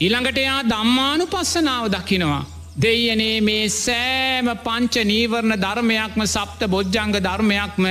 ඉළඟට 0.00 0.38
එයා 0.38 0.62
දම්මානු 0.64 1.24
පස්සනාව 1.26 1.84
දකිනවා. 1.90 2.42
දෙයනේ 2.76 3.40
මේ 3.40 3.68
සෑම 3.76 4.48
පංච 4.58 4.94
නීවරණ 5.04 5.60
ධර්මයක්ම 5.60 6.22
සප්ත 6.26 6.60
බොජ්ජංග 6.66 7.14
ධර්මයක්ම 7.18 7.84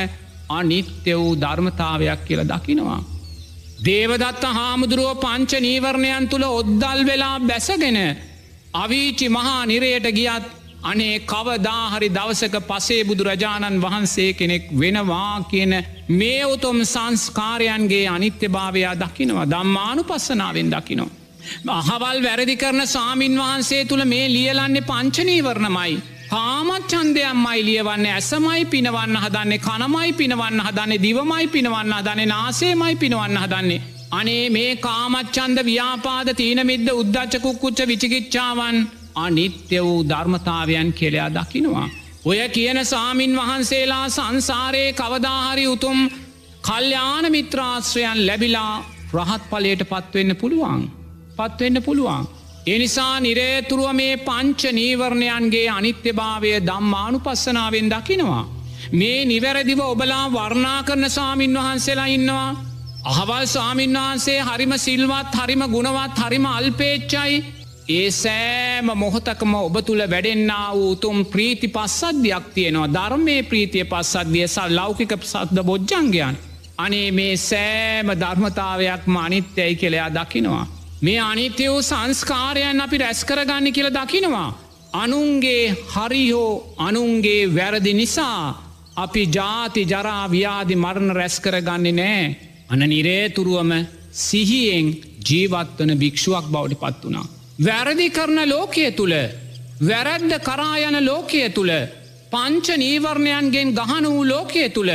අනිත්‍ය 0.50 1.14
වූ 1.14 1.36
ධර්මතාවයක් 1.36 2.22
කියලා 2.26 2.52
දකිනවා. 2.52 3.02
දේවදත්ත 3.86 4.44
හාමුදුරුව 4.52 5.12
පංච 5.18 5.52
නීවරණයන් 5.60 6.26
තුළ 6.30 6.46
ඔද්දල් 6.50 7.00
වෙලා 7.06 7.38
බැසගෙන 7.42 8.00
අවීචි 8.74 9.30
මහා 9.30 9.66
නිරයට 9.66 10.08
ගියත් 10.12 10.44
අනේ 10.84 11.20
කවදාහරි 11.22 12.10
දවසක 12.10 12.56
පසේ 12.62 13.04
බුදුරජාණන් 13.04 13.82
වහන්සේ 13.82 14.34
කෙනෙක් 14.34 14.70
වෙනවා 14.74 15.44
කියන 15.44 15.74
මේ 16.10 16.46
උතුම් 16.46 16.80
සංස්කාරයන්ගේ 16.86 18.08
අනිත්‍යභාවයා 18.08 18.96
දකිනවා 18.96 19.46
දම්මානු 19.46 20.04
පස්සනාවෙන් 20.04 20.72
දකිනවා. 20.72 21.10
අහවල් 21.70 22.24
වැරදි 22.24 22.56
කරන 22.58 22.88
සාමීන් 22.88 23.38
වහන්සේ 23.38 23.86
තුළ 23.86 24.06
මේ 24.06 24.26
ලියලන්නේ 24.30 24.82
පංචනීවරණමයි. 24.84 26.02
කාමච්චන්දයම්මයි 26.30 27.66
ලියවන්න 27.66 28.06
ඇසමයි 28.08 28.66
පිනවන්න 28.66 29.18
හදන්නේ 29.18 29.60
කනමයි 29.60 30.14
පිනවන්න 30.14 30.62
හදන්නේ 30.62 31.02
දිවමයි 31.02 31.48
පිනවන්න 31.48 31.94
හදන්නේ 31.94 32.26
නාසේමයි 32.28 32.96
පිනවන්න 32.96 33.38
හදන්නේ. 33.38 33.82
අනේ 34.12 34.50
මේ 34.50 34.72
කාමච්චන්ද 34.78 35.60
ව්‍යාපාද 35.66 36.30
තීනමිද්ද 36.34 36.88
උද්දච්චකුක්කුච්ච 36.92 37.80
විචිකිච්ඡාවන් 37.88 38.78
අනිත්‍ය 39.16 39.78
වූ 39.80 40.00
ධර්මතාවයන් 40.04 40.90
කෙළයා 40.94 41.30
දකිනවා. 41.30 41.88
ඔය 42.26 42.40
කියන 42.50 42.80
සාමීන් 42.86 43.38
වහන්සේලා 43.38 44.06
සංසාරයේ 44.10 44.90
කවදාහරි 44.94 45.66
උතුම් 45.68 46.00
කල්්‍යාන 46.62 47.26
මිත්‍රාශ්‍රයන් 47.32 48.20
ලැබිලා 48.28 48.74
රහත් 49.14 49.44
පලයට 49.50 49.84
පත්වෙන්න 49.86 50.36
පුළුවන්. 50.36 50.82
පත්වෙන්න 51.38 51.84
පුළුවන්. 51.84 52.28
එනිසා 52.68 53.16
නිරේතුරුව 53.20 53.94
මේ 53.94 54.18
පංච 54.20 54.62
නීවරණයන්ගේ 54.72 55.70
අනිත්‍යභාවය 55.70 56.52
දම්මානු 56.62 57.20
පස්සනාවෙන් 57.20 57.88
දකිනවා. 57.90 58.44
මේ 58.92 59.26
නිවැරදිව 59.26 59.80
ඔබලා 59.84 60.26
වර්ණා 60.30 60.84
කරන 60.84 61.10
සාමීන් 61.10 61.58
වහන්සේලා 61.58 62.06
ඉන්නවා. 62.08 62.71
අහවල් 63.04 63.46
සාමීන් 63.48 63.94
වහන්සේ 63.94 64.42
හරිම 64.42 64.74
සිල්වත් 64.78 65.36
හරිම 65.36 65.64
ගුණවත් 65.68 66.18
හරිම 66.18 66.46
අල්පේච්චයි 66.48 67.44
ඒ 67.90 68.12
සෑම 68.14 68.92
මොහොතකම 68.96 69.54
ඔබ 69.58 69.78
තුළ 69.82 70.04
වැඩෙන්න්න 70.04 70.52
වූ 70.72 70.92
උතුම් 70.92 71.26
ප්‍රීති 71.26 71.68
පස්සද්ධයක් 71.68 72.46
තියෙනවා 72.54 72.90
ධර්මය 72.90 73.36
ප්‍රීතිය 73.44 73.86
පස්සද්ධිය 73.86 74.48
සල් 74.48 74.76
ලෞකික 74.76 75.14
සද්ද 75.24 75.64
බොජ්ජංගයන්. 75.64 76.36
අනේ 76.78 77.12
මේ 77.12 77.38
සෑම 77.40 78.08
ධර්මතාවයක්ම 78.16 79.16
අනිත්‍යයි 79.18 79.76
කෙළයා 79.76 80.10
දකිනවා. 80.10 80.66
මේ 81.02 81.20
අනිත්‍ය 81.22 81.66
වූ 81.70 81.82
සංස්කාරයන් 81.82 82.82
අපි 82.82 82.98
රැස් 82.98 83.26
කරගන්න 83.26 83.74
කියල 83.74 83.90
දකිනවා. 83.90 84.50
අනුන්ගේ 84.94 85.76
හරිහෝ 85.88 86.76
අනුන්ගේ 86.80 87.50
වැරදි 87.56 87.94
නිසා 87.94 88.46
අපි 88.96 89.22
ජාති 89.28 89.82
ජරා 89.86 90.24
ව්‍යාධි 90.28 90.76
මරණ 90.76 91.12
රැස් 91.12 91.36
කරගන්නේ 91.40 91.92
නෑ. 91.94 92.51
අන 92.72 92.82
නිරේතුරුවම 92.86 93.72
සිහියෙන් 94.20 94.88
ජීවත්වන 95.28 95.92
භික්ෂුවක් 96.02 96.46
බවට 96.54 96.82
පත් 96.82 97.02
වනා. 97.06 97.26
වැරදි 97.60 98.08
කරන 98.10 98.40
ලෝකය 98.50 98.86
තුළ 98.92 99.16
වැරැද්ද 99.82 100.34
කරායන 100.40 100.98
ලෝකය 101.06 101.42
තුළ 101.50 101.72
පංච 102.32 102.68
නීවරණයන්ගෙන් 102.78 103.74
ගහන 103.80 104.06
වූ 104.06 104.24
ලෝකය 104.26 104.64
තුළ 104.70 104.92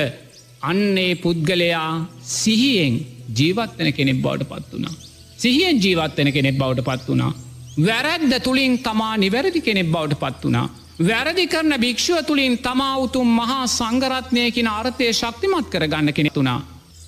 අන්නේ 0.63 1.13
පුද්ගලයා 1.17 1.91
සිහියෙන් 2.35 2.95
ජීවත්වන 3.39 3.91
කෙනෙක් 3.93 4.19
බවට 4.25 4.49
පත් 4.51 4.71
වනා. 4.73 4.95
සිහියෙන් 5.39 5.83
ජීවත්වන 5.85 6.31
කෙනෙක් 6.33 6.57
බවට 6.59 6.87
පත් 6.89 7.09
වනා. 7.09 7.33
වැරැද්ද 7.79 8.33
තුළින් 8.41 8.79
තමා 8.79 9.15
නිවැරදි 9.17 9.61
කෙනෙක් 9.61 9.89
බවට 9.89 10.21
පත් 10.23 10.41
වනා. 10.45 10.67
වැරදි 11.01 11.45
කරන 11.47 11.73
භික්ෂුව 11.79 12.25
තුළින් 12.25 12.57
තමා 12.59 12.95
උතුම් 12.99 13.29
මහා 13.31 13.67
සංගරත්නයකින 13.69 14.69
අර්ථය 14.71 15.13
ශක්තිමත් 15.13 15.69
කරගන්න 15.69 16.13
කෙනෙතුනා. 16.13 16.61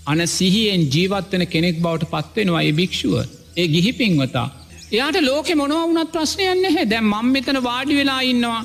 අන 0.08 0.20
සිහියෙන් 0.28 0.82
ජීවත්වන 0.94 1.44
කෙනෙක් 1.46 1.76
බවට 1.80 2.10
පත්වෙනවා 2.12 2.62
ඒ 2.62 2.72
භික්ෂුව 2.72 3.14
ඒ 3.56 3.66
ගිහි 3.66 3.92
පින්වතා. 3.92 4.48
එයාට 4.92 5.18
ලෝක 5.20 5.48
මොනවුනත් 5.54 6.12
ප්‍රශ්නයන්න 6.12 6.64
හැ 6.74 6.84
දැම් 6.86 7.06
මං 7.12 7.28
මෙතන 7.34 7.58
වාඩි 7.62 7.94
වෙලා 7.94 8.20
ඉන්නවා. 8.22 8.62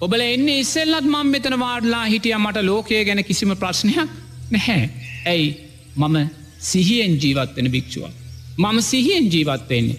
ඔබල 0.00 0.20
එන්නේ 0.26 0.58
ඉස්සෙල්ලත් 0.58 1.06
මං 1.06 1.26
මෙතන 1.26 1.56
වාඩලා 1.58 2.04
හිටිය 2.04 2.36
මට 2.36 2.64
ලෝකය 2.64 3.04
ගැන 3.04 3.24
කිසිම 3.24 3.52
ප්‍රශ්නයක් 3.56 4.10
නැහැ. 4.50 4.84
ඇයි 5.26 5.48
මම 5.96 6.16
සිහියෙන් 6.60 7.14
ජීවත්වෙන 7.22 7.68
භික්ෂුවක්. 7.70 8.12
මම 8.58 8.78
සිහියෙන් 8.82 9.26
ජීවත්වවෙන්නේ. 9.32 9.98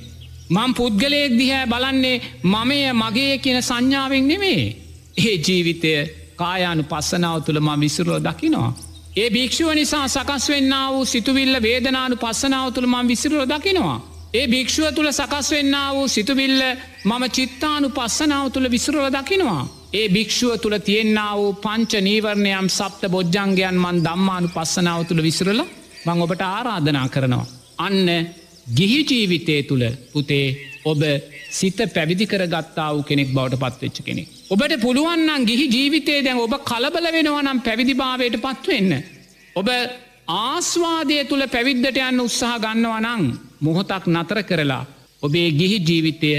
මං 0.50 0.74
පුද්ගලයෙක් 0.74 1.34
දිහැ 1.38 1.66
බලන්නේ 1.66 2.18
මමය 2.46 2.80
මගේ 2.94 3.34
කියන 3.38 3.60
සංඥාවෙන් 3.62 4.28
නෙමේ. 4.28 4.64
ඒ 5.18 5.36
ජීවිතය 5.40 5.92
කායානු 6.36 6.84
පස්සනාව 6.84 7.38
තුළ 7.44 7.60
ම 7.60 7.70
විසුරෝ 7.80 8.20
දකිනවා. 8.20 8.72
ඒ 9.12 9.30
භික්ෂුව 9.30 9.74
නිසා 9.74 10.08
සකස් 10.08 10.46
වෙන්න 10.50 10.74
වූ 10.90 11.06
සිතුවිල්ල 11.06 11.56
වේදනානු 11.62 12.16
පස්සනාව 12.16 12.68
තුළ 12.74 12.88
මං 12.88 13.08
විසිරෝ 13.08 13.46
දකිනවා. 13.46 13.98
ඒ 14.34 14.46
භික්ෂුව 14.48 14.86
තුළ 14.96 15.12
සකස් 15.12 15.48
වෙන්න 15.52 15.76
වූ 15.90 16.08
සිතුවිල්ල 16.08 16.62
මම 17.04 17.24
චිත්තානු 17.30 17.88
පස්සනාව 17.90 18.46
තුළ 18.52 18.68
විසුරව 18.70 19.06
දකිනවා. 19.10 19.64
ඒ 19.94 20.08
භික්ෂුව 20.10 20.54
තුළ 20.60 20.78
තියෙන්න්න 20.80 21.20
වූ 21.32 21.52
පංච 21.56 21.92
නීවරණයම් 22.00 22.68
සප්ත 22.70 23.02
බොජ්ජංගයන් 23.08 23.76
මන් 23.76 23.98
දම්මානු 24.00 24.48
පස්සනාව 24.48 25.02
තුළ 25.06 25.22
විසිරල 25.22 25.62
මං 26.06 26.22
ඔබට 26.22 26.42
ආරාධනා 26.44 27.08
කරනවා. 27.10 27.46
අන්න 27.78 28.08
ගිහි 28.70 29.00
ජීවිතය 29.04 29.56
තුළ 29.64 29.86
පුතේ 30.14 30.48
ඔබ 30.86 31.02
සිත 31.52 31.80
පැවිදි 31.94 32.26
කර 32.26 32.44
ගත්තා 32.48 32.90
වූ 32.94 33.04
කෙනෙක් 33.04 33.30
බවට 33.34 33.60
පත්වෙච්ච 33.64 33.98
කෙනෙක්. 34.02 34.28
ඔබට 34.50 34.74
පුළුවන්නම් 34.80 35.46
ගිහි 35.46 35.66
ජීවිතේ 35.68 36.20
දැන් 36.24 36.40
ඔබ 36.40 36.54
කලබල 36.64 37.08
වෙනවනම් 37.10 37.60
පැවිදිභාවයට 37.62 38.38
පත්වවෙන්න. 38.38 38.92
ඔබ 39.56 39.70
ආස්වාදය 40.28 41.18
තුළ 41.26 41.46
පැවිද්දට 41.48 41.98
යන්න 42.00 42.20
උත්සාහ 42.20 42.58
ගන්නවනං 42.60 43.24
මොහොතක් 43.60 44.06
නතර 44.08 44.40
කරලා 44.44 44.84
ඔබේ 45.24 45.48
ගිහි 45.52 45.80
ජීවිතය 45.82 46.34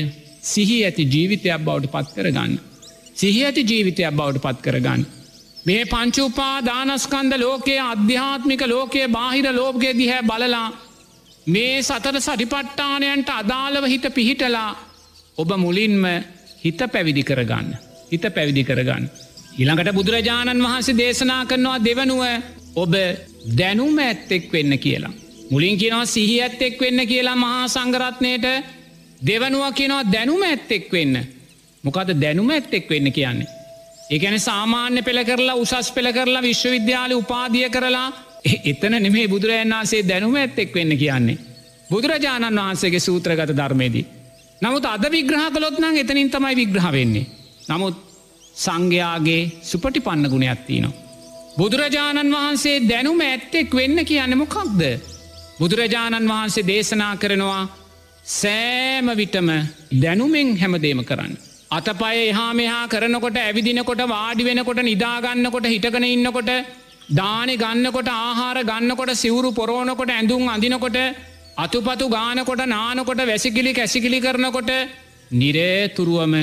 සිහි 0.44 0.76
ඇති 0.84 1.04
ජීවිතයක් 1.06 1.58
බවට 1.58 1.90
පත් 1.90 2.14
කරගන්න. 2.14 2.54
සිහි 3.14 3.40
ඇති 3.44 3.62
ජීවිතයක් 3.64 4.14
බවට 4.18 4.44
පත් 4.44 4.58
කරගන්න. 4.60 5.02
මේ 5.66 5.82
පංචුපා 5.86 6.54
දානස්කන්ද 6.62 7.32
ලෝකයේ 7.38 7.82
අධ්‍යාත්මික 7.82 8.62
ලෝකයේ 8.66 9.08
බාහිර 9.08 9.46
ලෝකයේ 9.52 9.92
දිහැ 9.94 10.22
බලලා 10.22 10.68
මේ 11.46 11.76
සතර 11.82 12.16
සටිපට්ටානයන්ට 12.18 13.28
අදාළව 13.32 13.84
හිත 13.86 14.08
පිහිටලා 14.14 14.70
ඔබ 15.38 15.50
මුලින්ම 15.56 16.04
හිත 16.62 16.80
පැවිදි 16.86 17.22
කරගන්න. 17.22 17.76
හිත 18.10 18.24
පැවිදි 18.30 18.64
කරගන්න. 18.64 19.04
ඉළඟට 19.58 19.94
බුදුරජාණන් 19.94 20.62
වහන්සේ 20.62 20.96
දේශනා 20.96 21.46
කරනවා 21.46 21.78
දෙවනුව 21.80 22.22
ඔබ 22.74 22.94
දැනුම 23.56 23.98
ඇත්තෙක් 23.98 24.52
වෙන්න 24.52 24.78
කියලා. 24.78 25.12
මුලින් 25.50 25.78
කියනවා 25.78 26.06
සිහි 26.06 26.40
ඇත්තෙක් 26.40 26.80
වෙන්න 26.80 27.06
කියලා 27.06 27.36
මහා 27.36 27.68
සංගරත්නයට 27.68 28.46
දෙවනුව 29.20 29.72
කියනවා 29.72 30.04
දැනුම 30.06 30.42
ඇත්තෙක් 30.42 30.92
වෙන්න. 30.92 31.14
මොකද 31.84 32.08
දැනුම 32.14 32.50
ඇත්තෙක් 32.50 32.90
වෙන්න 32.90 33.12
කියන්නේ. 33.12 33.48
ඒගැන 34.10 34.40
සාමාන්‍ය 34.40 35.02
පෙළ 35.02 35.24
කරලා 35.24 35.56
උසස් 35.56 35.90
පෙළ 35.90 36.12
කරලා 36.12 36.42
විශ්වවිද්‍යාල 36.42 37.12
උපාදිය 37.12 37.68
කරලා 37.70 38.08
එතන 38.64 38.94
නෙමේ 38.98 39.28
බුදුරජන් 39.28 39.70
වහන්සේ 39.70 40.02
දැනුම 40.04 40.34
ඇත්තෙක් 40.36 40.74
වෙන්න 40.74 40.98
කියන්නේ. 40.98 41.38
බුදුරජාණන් 41.90 42.58
වහන්සේගේ 42.58 43.00
සූත්‍රගත 43.00 43.56
ධර්මේදී. 43.56 44.06
නමුත් 44.62 44.84
අද 44.86 45.04
විග්‍රහ 45.10 45.44
කළොත් 45.48 45.76
නම් 45.78 45.96
එතනින් 45.96 46.30
තමයි 46.30 46.54
විග්‍රහ 46.54 46.88
වෙන්නේ. 46.90 47.26
නමුත් 47.68 47.94
සංඝයාගේ 48.56 49.42
සුපටි 49.62 50.00
පන්න 50.00 50.28
ගුණයක් 50.28 50.60
තියනවා. 50.66 50.98
බුදුරජාණන් 51.58 52.32
වහන්සේ 52.32 52.76
දැනුම 52.82 53.20
ඇත්තෙක් 53.22 53.72
වෙන්න 53.72 53.98
කියන්න 54.04 54.34
මොකක්ද. 54.36 54.82
බුදුරජාණන් 55.60 56.28
වහන්සේ 56.28 56.66
දේශනා 56.66 57.14
කරනවා 57.16 57.62
සෑම 58.32 59.08
විටම 59.14 59.48
දැනුමෙන් 59.94 60.50
හැමදේම 60.56 61.02
කරන්න. 61.02 61.34
අතපය 61.70 62.14
එහා 62.22 62.52
මෙහා 62.52 62.86
කරනකොට 62.86 63.36
ඇවිදිනකොට 63.38 64.02
වාඩි 64.08 64.44
වෙනකොට 64.44 64.80
නිදාගන්නකොට 64.82 65.66
හිටගෙන 65.66 66.06
ඉන්නකොට 66.06 66.50
දානෙ 67.10 67.54
ගන්නකොට 67.56 68.08
ආහාර 68.10 68.58
ගන්නකොට 68.62 69.12
සිවුරු 69.14 69.50
පොරෝණකොට 69.52 70.10
ඇඳුම් 70.10 70.48
අඳනකොට 70.48 70.98
අතුපතු 71.54 72.08
ගානකොට 72.08 72.66
නානකොට 72.66 73.18
වැසිකිලි 73.20 73.74
කැසිකිලි 73.74 74.20
කරනකොට 74.20 74.70
නිරේතුරුවම 75.30 76.34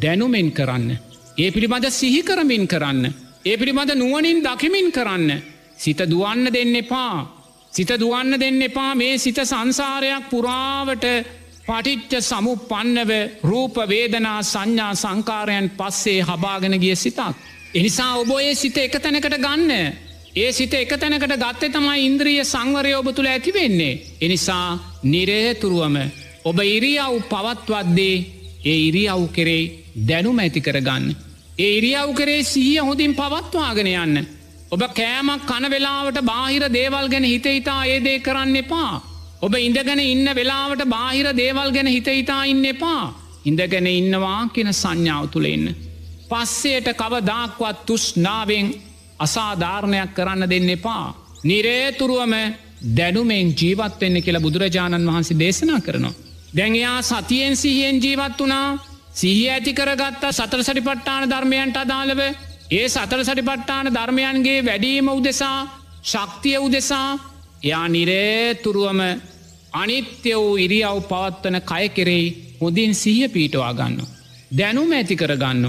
දැනුමෙන් 0.00 0.52
කරන්න. 0.52 0.98
ඒ 1.36 1.50
පිළිබඳ 1.50 1.90
සිහිකරමින් 1.90 2.66
කරන්න. 2.66 3.12
ඒ 3.44 3.56
පිළිබඳ 3.56 3.94
නුවනින් 3.94 4.42
දකිමින් 4.42 4.92
කරන්න. 4.92 5.42
සිත 5.76 5.98
දුවන්න 6.00 6.52
දෙන්න 6.52 6.76
එපා. 6.76 7.26
සිත 7.72 7.90
දුවන්න 7.90 8.38
දෙන්න 8.38 8.62
එපා 8.62 8.94
මේ 8.94 9.18
සිත 9.18 9.38
සංසාරයක් 9.42 10.30
පුරාවට 10.30 11.04
පටිච්ච 11.66 12.22
සමු 12.22 12.56
පන්නව 12.62 13.12
රූප 13.42 13.76
වේදනා 13.84 14.42
සංඥා 14.44 14.94
සංකාරයන් 14.94 15.70
පස්සේ 15.70 16.22
හබාගෙන 16.22 16.78
ගිය 16.80 16.94
සිතක්. 16.94 17.34
එනිසා 17.74 18.16
ඔබෝයේ 18.16 18.54
සිත 18.54 18.76
එක 18.78 18.94
තැනකට 18.94 19.36
ගන්න. 19.36 19.70
ඒ 20.36 20.52
සිත 20.52 20.72
එක 20.74 20.92
තැනකට 20.98 21.34
ගත්තේ 21.42 21.70
තමයි 21.70 22.06
ඉන්ද්‍රිය 22.06 22.44
සංවරය 22.44 22.92
ඔබ 22.94 23.08
තුළ 23.14 23.28
ඇතිවෙන්නේ. 23.28 23.98
එනිසා 24.20 24.78
නිරේතුරුවම 25.04 25.96
ඔබ 26.44 26.58
ඉරියව් 26.60 27.14
පවත්වද්දේ 27.30 28.16
ඒ 28.64 28.78
ඉරියව් 28.88 29.20
කෙරෙයි 29.32 29.70
දැනුම 30.08 30.38
ඇති 30.38 30.60
කරගන්න. 30.60 31.04
ඒ 31.58 31.70
ඉරියව් 31.78 32.10
කරේ 32.18 32.42
සීය 32.44 32.80
හොඳින් 32.80 33.14
පවත්වාගෙන 33.14 33.90
යන්න. 33.94 34.26
ඔබ 34.70 34.82
කෑමක් 34.98 35.44
කන 35.50 35.66
වෙලාවට 35.70 36.18
බාහිර 36.30 36.64
දේවල් 36.72 37.06
ගැන 37.08 37.24
හිතහිතා 37.24 37.82
ඒදේ 37.86 38.18
කරන්න 38.18 38.56
එපා. 38.56 38.94
ඔබ 39.40 39.54
ඉඳගෙන 39.56 40.02
ඉන්න 40.02 40.30
වෙලාවට 40.34 40.82
බාහිර 40.86 41.28
දේවල් 41.32 41.70
ගැන 41.70 41.88
හිතහිතා 41.88 42.40
ඉන්න 42.44 42.64
එපා. 42.64 43.04
ඉඳගෙන 43.44 43.86
ඉන්නවා 43.88 44.40
කියෙන 44.48 44.72
සංඥාව 44.72 45.30
තුළ 45.30 45.46
ඉන්න. 45.46 45.70
පස්සයට 46.28 46.90
කවදාක්වත් 46.94 47.86
තුෂ්නාවෙන් 47.86 48.74
අසාධාරණයක් 49.18 50.14
කරන්න 50.14 50.48
දෙන්න 50.48 50.70
එපා. 50.70 51.14
නිරේතුරුවම 51.44 52.34
දැනුමෙන් 52.90 53.48
ජීවත්වෙන්න 53.52 54.22
කියලා 54.22 54.40
බුදුරජාණන් 54.40 55.06
වහන්සේ 55.06 55.38
දේශනා 55.38 55.80
කරනවා. 55.80 56.14
දැන්යා 56.56 57.02
සතියෙන් 57.02 57.56
සිහියෙන් 57.56 58.02
ජීවත් 58.02 58.40
වනා 58.40 58.78
සිහිය 59.12 59.50
ඇති 59.50 59.72
කරගත්තා 59.72 60.32
සතර 60.32 60.62
සටිපට්ටාන 60.62 61.30
ධර්මයන්ට 61.30 61.76
අදාළව 61.76 62.20
ඒ 62.70 62.88
සතර 62.88 63.20
සටිපට්ටාන 63.22 63.86
ධර්මයන්ගේ 63.88 64.58
වැඩීම 64.62 65.08
උදෙසා 65.10 65.58
ශක්තිය 66.02 66.58
උදෙසා 66.58 67.10
යා 67.62 67.86
නිරේතුරුවම 67.88 69.00
අනිත්‍ය 69.74 70.32
වූ 70.32 70.56
ඉරියව් 70.56 70.98
පවත්වන 71.04 71.56
කය 71.62 71.88
කෙරෙයි 71.88 72.56
හොදින් 72.60 72.94
සිහිය 72.94 73.28
පීටවා 73.28 73.72
ගන්න. 73.72 74.00
දැනුම 74.50 74.92
ඇති 74.92 75.16
කරගන්න. 75.16 75.64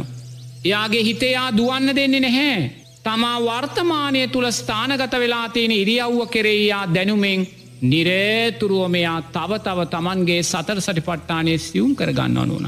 එයාගේ 0.66 1.04
හිතයා 1.04 1.50
දුවන්න 1.52 1.96
දෙන්නේ 1.96 2.20
නැහැ. 2.20 2.85
තමා 3.06 3.38
වර්තමානය 3.42 4.28
තුළ 4.28 4.48
ස්ථානගත 4.52 5.14
වෙලා 5.14 5.50
තියෙන 5.50 5.72
ඉරියව්ව 5.74 6.20
කෙරෙයියා 6.28 6.86
දැනුමෙන් 6.90 7.48
නිරේතුරුවමයා 7.84 9.20
තව 9.28 9.52
තව 9.60 9.80
තමන්ගේ 9.88 10.42
සතර 10.44 10.80
සටිපට්ටානය 10.82 11.58
සියුම් 11.60 11.92
කරගන්න 11.96 12.38
ඕනුන. 12.38 12.66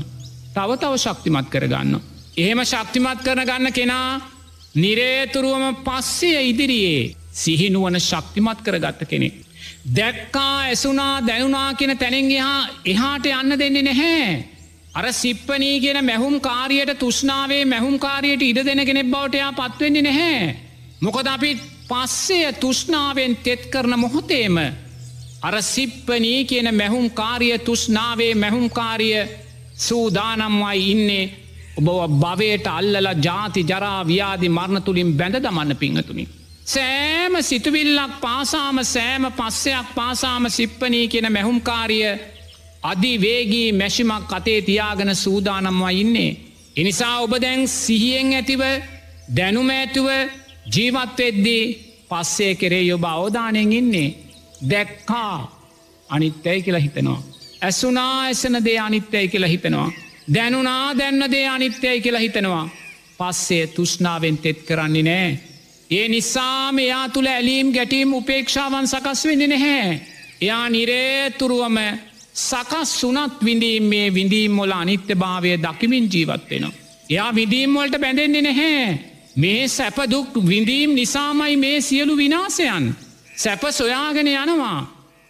තව 0.53 0.70
තව 0.75 0.94
ශක්තිමත් 0.98 1.50
කරගන්න. 1.50 1.94
එහෙම 2.38 2.60
ශක්තිමත් 2.63 3.20
කරන 3.20 3.46
ගන්න 3.46 3.74
කෙනා 3.74 4.10
නිරේතුරුවම 4.75 5.75
පස්සේ 5.77 6.41
ඉදිරියේ 6.44 7.15
සිහිනුවන 7.34 8.00
ශක්තිමත් 8.00 8.60
කරගත්ත 8.62 9.01
කෙනෙක්. 9.06 9.36
දැක්කා 9.96 10.53
ඇසුනා 10.60 11.15
දැනුනා 11.22 11.74
කියෙන 11.74 11.98
තැනෙන්ගහා 11.98 12.67
එහාට 12.86 13.25
යන්න 13.27 13.60
දෙන්නේ 13.60 13.84
නැහැ. 13.84 14.57
අර 14.98 15.13
සිප්පනී 15.13 15.80
කියෙන 15.80 16.06
මැහුම් 16.06 16.36
කාරියට 16.42 16.92
තුෂ්නාවේ 16.96 17.66
මැහුම් 17.66 18.00
කාරයට 18.00 18.42
ඉඩ 18.42 18.60
දෙන 18.66 18.82
කෙනෙක් 18.82 19.08
බවටයා 19.08 19.51
පත්වෙන්නේ 19.54 20.01
නැහැ. 20.01 20.56
මොකද 21.01 21.27
අපි 21.27 21.51
පස්සේ 21.88 22.54
තුෂ්නාවෙන් 22.56 23.36
තෙත් 23.38 23.66
කරන 23.68 23.94
මොහොතේම. 23.96 24.58
අර 25.42 25.56
සිප්පනී 25.63 26.46
කියන 26.46 26.70
මැහුම් 26.75 27.10
කාරිය 27.12 27.58
තුෂ්නාවේ 27.60 28.34
මැහුම්කාරිය 28.36 29.20
සූදානම්වයි 29.77 30.92
ඉන්නේ 30.92 31.25
ඔබ 31.77 31.88
භවයට 32.13 32.68
අල්ලල 32.70 33.10
ජාති 33.20 33.62
ජරා 33.63 34.01
ව්‍යාදි 34.04 34.50
මරණ 34.50 34.84
තුළින් 34.84 35.13
බැඳ 35.13 35.38
දමන්න 35.38 35.75
පිංහතුනි. 35.75 36.27
සෑම 36.66 37.34
සිතුවිල්ලක් 37.42 38.18
පාසාම 38.20 38.77
සෑම 38.86 39.30
පස්සයක් 39.34 39.94
පාසාම 39.96 40.50
සිප්පනී 40.50 41.08
කියෙන 41.08 41.32
මැහුම්කාරිය 41.32 42.10
අධිවේගී 42.91 43.70
මැෂිමක් 43.74 44.34
අතේ 44.34 44.62
තියාගෙන 44.62 45.15
සූදානම්වා 45.15 45.94
ඉන්නේ. 45.94 46.32
එනිසා 46.75 47.15
ඔබ 47.20 47.34
දැන් 47.41 47.67
සිහියෙන් 47.70 48.34
ඇතිව 48.34 48.62
දැනුම 49.38 49.70
ඇතුව 49.72 50.08
ජීවත්වෙද්දී 50.76 51.63
පස්සේ 52.10 52.54
කෙරේ 52.56 52.84
යොබ 52.84 53.04
අවධානයෙන් 53.06 53.73
ඉන්නේ. 53.73 54.15
දැක්කා 54.69 55.36
අනිත්‍යයි 56.10 56.62
කියලා 56.62 56.82
හිතනවා. 56.82 57.21
ඇසුනා 57.62 58.21
ඇසන 58.21 58.56
දේ 58.65 58.80
අනිත්‍යයි 58.80 59.28
කියලා 59.28 59.50
හිතනවා. 59.50 59.91
දැනුනා 60.34 60.97
දැන්න 60.97 61.32
දේ 61.32 61.47
අනිත්‍යයි 61.47 62.02
කියලා 62.02 62.21
හිතනවා. 62.21 62.69
පස්සේ 63.17 63.67
තුෂ්නාවෙන් 63.67 64.38
තෙත් 64.38 64.60
කරන්නේ 64.67 65.04
නෑ. 65.04 65.39
ඒ 65.89 66.08
නිසාම 66.08 66.80
එයා 66.80 67.10
තුළ 67.10 67.26
ඇලීම් 67.28 67.71
ගැටීම් 67.71 68.13
උපේක්ෂාවන් 68.13 68.88
සකස් 68.88 69.26
වෙන්න 69.26 69.50
නැහැ. 69.50 70.02
එයා 70.41 70.69
නිරේතුරුවම 70.69 71.78
සකස් 72.38 72.89
සුනත් 73.00 73.34
විඳීම් 73.41 73.84
මේ 73.84 74.13
විඳීම්මොල 74.13 74.71
අනිත්‍ය 74.71 75.15
භාවය 75.15 75.52
දකිමින් 75.58 76.06
ජීවත්වෙනවා. 76.06 76.73
එයා 77.10 77.36
විදීම්වලට 77.36 77.95
බැඳෙන්නේ 77.97 78.41
නැහැ. 78.41 79.00
මේ 79.36 79.67
සැපදුක් 79.69 80.30
විඳීම් 80.45 80.93
නිසාමයි 80.95 81.58
මේ 81.58 81.82
සියලු 81.82 82.17
විනාසයන්. 82.17 82.95
සැප 83.36 83.63
සොයාගෙන 83.71 84.28
යනවා. 84.30 84.80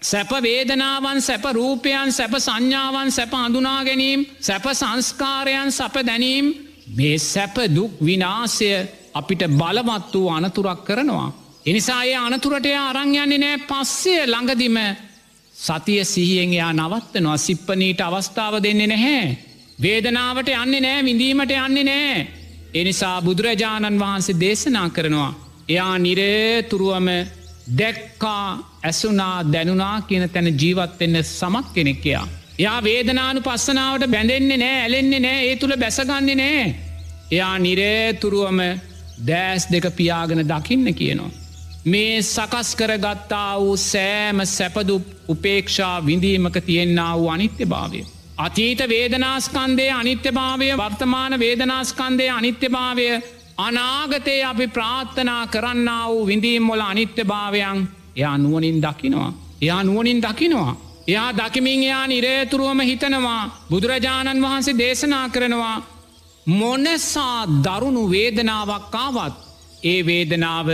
සැප 0.01 0.31
වේදනාවන් 0.41 1.21
සැප 1.21 1.45
රූපයන් 1.51 2.11
සැප 2.11 2.33
සංඥාවන් 2.37 3.11
සැප 3.11 3.33
අඳුනා 3.35 3.83
ගැනීම් 3.83 4.25
සැප 4.39 4.65
සංස්කාරයන් 4.73 5.71
සැප 5.71 5.95
දැනීම් 6.05 6.45
මේ 6.95 7.17
සැප 7.17 7.55
දුක් 7.75 7.91
විනාසය 8.01 8.69
අපිට 9.13 9.41
බලවත් 9.49 10.13
වූ 10.13 10.29
අනතුරක් 10.29 10.83
කරනවා. 10.83 11.33
එනිසා 11.65 12.03
ඒ 12.03 12.15
අනතුරට 12.17 12.67
අරං 12.79 13.15
යන්නේ 13.15 13.37
නෑ 13.37 13.57
පස්සේ 13.59 14.25
ළඟදිම 14.25 14.77
සතිය 15.57 16.05
සිහියෙන් 16.05 16.53
එයා 16.53 16.73
නවත්තනවා 16.73 17.37
සිප්පනීට 17.37 18.01
අවස්ථාව 18.01 18.55
දෙන්නේ 18.63 18.87
නැහැ. 18.87 19.37
වේදනාවට 19.81 20.49
යන්නේ 20.53 20.81
නෑ 20.81 21.05
විඳීමට 21.05 21.51
යන්නේ 21.53 21.83
නෑ. 21.83 22.27
එනිසා 22.73 23.21
බුදුරජාණන් 23.21 23.99
වහන්සේ 23.99 24.39
දේශනා 24.39 24.89
කරනවා. 24.89 25.31
එයා 25.69 25.95
නිරේතුරුවම 25.97 27.07
දැක්කා 27.77 28.45
ඇසුනා 28.83 29.37
දැනුනා 29.53 30.01
කියන 30.01 30.29
තැන 30.29 30.59
ජීවත්වෙන්න 30.61 31.23
සමත් 31.23 31.73
කෙනෙක්කයා. 31.73 32.27
යා 32.59 32.83
වේදනානු 32.83 33.41
පස්සනාවට 33.41 34.07
බැඳෙන්නේ 34.07 34.57
නෑ 34.57 34.81
ඇලෙන්නේ 34.81 35.19
නෑ 35.19 35.41
ඒ 35.41 35.55
තුළ 35.55 35.77
බැසගන්නේ 35.77 36.35
නෑ. 36.35 36.75
එයා 37.31 37.55
නිරේතුරුවම 37.59 38.61
දෑස් 39.27 39.67
දෙක 39.71 39.89
පියාගෙන 39.95 40.45
දකින්න 40.45 40.95
කියනවා. 40.95 41.46
මේ 41.87 42.21
සකස් 42.23 42.69
කරගත්තා 42.75 43.59
වූ 43.59 43.77
සෑම 43.77 44.39
සැපදු 44.47 44.95
උපේක්ෂා 45.27 46.05
විඳීමක 46.05 46.57
තියෙන්න්න 46.61 47.01
වූ 47.13 47.29
අනිත්‍ය 47.29 47.65
භාවය. 47.65 48.01
අතීත 48.37 48.79
වේදනාස්කන්දේ 48.89 49.91
අනිත්‍ය 49.91 50.31
භාවය 50.31 50.67
වර්තමාන 50.73 51.39
වේදනාස්කන්දේ 51.39 52.29
අනිත්‍ය 52.29 52.69
භාවය 52.69 53.07
අනාගතයේ 53.59 54.43
අපි 54.43 54.67
ප්‍රාත්ථනා 54.69 55.43
කරන්න 55.47 55.89
වූ 56.05 56.27
විඳීම්මොල 56.27 56.81
අනිත්‍ය 56.81 57.23
භාවයන් 57.25 57.79
එයා 58.15 58.37
නුවනින් 58.37 58.81
දකිනවා. 58.81 59.31
එයා 59.61 59.83
නුවනින් 59.83 60.21
දකිනවා. 60.21 60.75
එයා 61.07 61.31
දකිමින් 61.33 61.83
එයා 61.83 62.05
නිරේතුරුවම 62.07 62.79
හිතනවා 62.81 63.41
බුදුරජාණන් 63.69 64.41
වහන්සේ 64.41 64.77
දේශනා 64.77 65.25
කරනවා 65.29 65.75
මොනසා 66.51 67.39
දරුණු 67.65 68.03
වේදනාවක් 68.11 68.85
කාවත් 68.91 69.35
ඒ 69.83 69.99
වේදනාව 70.05 70.69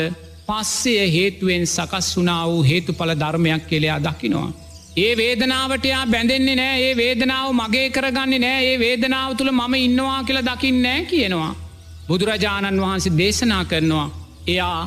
පස්සය 0.48 0.94
හේතුවෙන් 1.10 1.66
සකස් 1.68 2.08
වුනා 2.18 2.44
වූ 2.48 2.64
හේතුඵල 2.64 3.12
ධර්මයක් 3.16 3.64
කෙළයා 3.68 4.00
දකිනවා. 4.00 4.50
ඒ 4.98 5.12
වේදනාවටයා 5.18 6.06
බැඳෙන්නේ 6.06 6.56
නෑ 6.56 6.82
ඒ 6.82 6.96
වේදනාව 6.98 7.50
මගේ 7.52 7.88
කරගන්නේ 7.90 8.40
නෑ 8.40 8.66
ඒ 8.66 8.80
වේදනාව 8.80 9.38
තුළ 9.38 9.52
මම 9.52 9.76
ඉන්නවා 9.80 10.24
කියලා 10.24 10.48
දකින්නෑ 10.50 11.06
කියනවා. 11.06 11.54
බුදුරජාණන් 12.08 12.82
වහන්සේ 12.82 13.18
දේශනා 13.18 13.64
කරනවා. 13.66 14.08
එයා 14.48 14.82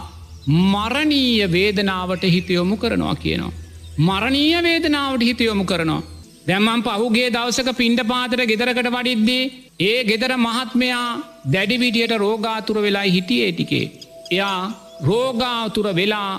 මරණීය 0.46 1.52
වේදනාවට 1.52 2.24
හිතයොමු 2.26 2.76
කරනවා 2.76 3.16
කියනවා. 3.16 3.56
මරණීය 4.00 4.62
වේදනාවට 4.62 5.22
හිතයොමු 5.22 5.64
කරනවා. 5.64 6.02
දැම්මම් 6.48 6.82
පහුගේ 6.84 7.28
දවසක 7.30 7.70
පින්ඩ 7.76 8.00
පාතර 8.04 8.40
ගෙදරකට 8.44 8.88
වඩිද්දී 8.90 9.44
ඒ 9.80 10.00
ගෙදර 10.04 10.32
මහත්මයා 10.38 11.06
දැඩිවිටියට 11.52 12.14
රෝගාතුර 12.16 12.78
වෙලා 12.82 13.06
හිටියේ 13.08 13.52
ටිකේ. 13.52 13.86
එයා 14.32 14.60
රෝගාතුර 15.00 15.88
වෙලා 15.94 16.32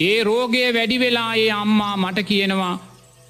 ඒ 0.00 0.18
රෝගය 0.24 0.62
වැඩි 0.74 0.98
වෙලා 0.98 1.32
ඒ 1.34 1.50
අම්මා 1.52 1.94
මට 1.96 2.18
කියනවා 2.22 2.74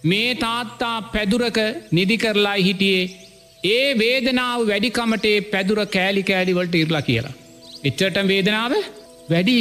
මේ 0.05 0.35
තාත්තා 0.35 0.97
පැදුරක 1.03 1.59
නිදි 1.93 2.17
කරලා 2.19 2.57
හිටියේ 2.57 3.11
ඒ 3.65 3.99
වේදනාව 3.99 4.61
වැඩිකමටේ 4.67 5.37
පැදුර 5.43 5.81
කෑලි 5.87 6.23
කෑඩිවලට 6.23 6.75
ඉරලා 6.75 7.03
කියලා. 7.03 7.33
එච්චට 7.85 8.19
වේදනාව 8.27 8.73
වැඩි. 9.31 9.61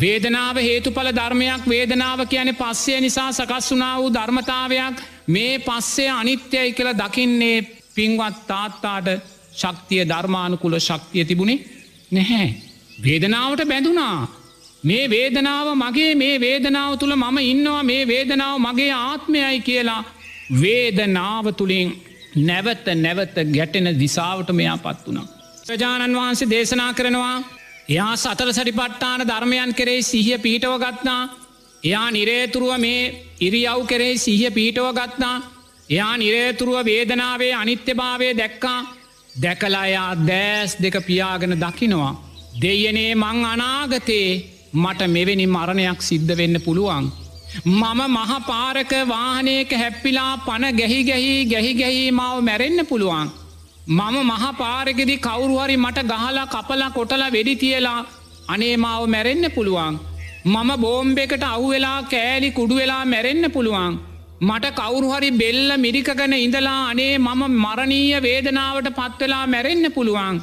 වේදනාව 0.00 0.56
හේතුඵල 0.58 1.10
ධර්මයක් 1.10 1.62
වේදනාව 1.66 2.20
කියන 2.26 2.54
පස්සේ 2.54 3.00
නිසා 3.00 3.32
සකස් 3.32 3.70
වුනා 3.70 3.96
වූ 3.98 4.14
ධර්මතාවයක් 4.14 5.02
මේ 5.28 5.58
පස්සේ 5.58 6.10
අනිත්‍යයි 6.10 6.72
කියල 6.72 6.90
දකින්නේ 6.94 7.66
පින්වත් 7.94 8.46
තාත්තාට 8.46 9.08
ශක්තිය 9.52 10.02
ධර්මානුකුල 10.04 10.78
ශක්තිය 10.78 11.24
තිබුණේ 11.24 11.64
නැහැ. 12.10 12.54
වේදනාවට 12.98 13.68
බැඳුනා. 13.68 14.37
මේ 14.82 15.10
වේදනාව 15.10 15.68
මගේ 15.74 16.14
මේ 16.14 16.40
වේදනාව 16.40 16.98
තුළ 16.98 17.14
මම 17.14 17.38
ඉන්නවා 17.44 17.82
මේ 17.82 18.06
වේදනාව 18.06 18.58
මගේ 18.58 18.92
ආත්මයයි 18.92 19.60
කියලා 19.60 20.04
වේදනාව 20.52 21.46
තුළින් 21.52 21.88
නැවත 22.38 22.86
නැවත 22.96 23.36
ගැටෙන 23.48 23.88
දිසාවට 23.98 24.50
මෙයා 24.52 24.78
පත් 24.78 25.06
වුණා. 25.06 25.26
ප්‍රජාණන් 25.66 26.16
වහන්සේ 26.16 26.50
දේශනා 26.50 26.92
කරනවා 26.92 27.36
එයා 27.88 28.16
සතර 28.16 28.52
සටිපට්ටාන 28.52 29.20
ධර්මයන් 29.22 29.74
කරේ 29.74 30.02
සිහිය 30.02 30.38
පිහිටව 30.38 30.74
ගත්නා 30.78 31.22
එයා 31.84 32.10
නිරේතුරුව 32.10 32.78
මේ 32.78 33.02
ඉරියව් 33.40 33.80
කරේ 33.86 34.14
සිහිය 34.16 34.50
පිහිටව 34.50 34.86
ගත්නා 34.92 35.36
එයා 35.90 36.16
නිරේතුරුව 36.16 36.84
වේදනාවේ 36.84 37.54
අනිත්‍යභාවය 37.54 38.28
දැක්කා 38.36 38.80
දැකලායා 39.34 40.12
දෑස් 40.20 40.76
දෙක 40.76 40.96
පියාගෙන 41.06 41.54
දකිනවා. 41.56 42.14
දෙයනේ 42.62 43.14
මං 43.14 43.44
අනාගතයේ 43.44 44.57
මට 44.74 45.00
මෙවැනි 45.08 45.46
මරණයක් 45.46 46.00
සිද්ධ 46.02 46.32
වෙන්න 46.36 46.56
පුළුවන්. 46.60 47.04
මම 47.64 48.00
මහපාරක 48.08 48.92
වාහනයක 49.08 49.70
හැප්පිලා 49.72 50.32
පණ 50.46 50.76
ගැහි 50.78 50.98
ගැහි 51.04 51.46
ගැහි 51.46 51.72
ගැහි 51.74 52.10
මාව 52.10 52.42
මැරෙන්න්න 52.42 52.86
පුළුවන්. 52.86 53.28
මම 53.88 54.16
මහපාරගෙදි 54.30 55.16
කවුරුහරි 55.18 55.76
මට 55.76 55.98
ගහලා 56.10 56.46
කපලා 56.46 56.90
කොටල 56.90 57.24
වෙඩි 57.36 57.54
තියලා 57.56 58.00
අනේ 58.48 58.76
මාව 58.76 59.02
මැරෙන්න්න 59.06 59.50
පුළුවන්. 59.50 59.94
මම 60.44 60.70
බෝම්බෙකට 60.82 61.44
අව්වෙලා 61.44 62.02
කෑලි 62.12 62.50
කුඩු 62.50 62.74
වෙලා 62.74 63.04
මැරෙන්න්න 63.04 63.50
පුළුවන්. 63.50 63.98
මට 64.40 64.66
කවුරුහරි 64.78 65.30
බෙල්ල 65.32 65.70
මිරිකගන 65.78 66.34
ඉඳලා 66.36 66.80
අනේ 66.90 67.14
මම 67.18 67.42
මරණීය 67.64 68.22
වේදනාවට 68.22 68.88
පත්වෙලා 68.98 69.46
මැරෙන්න්න 69.46 69.92
පුළුවන්. 69.96 70.36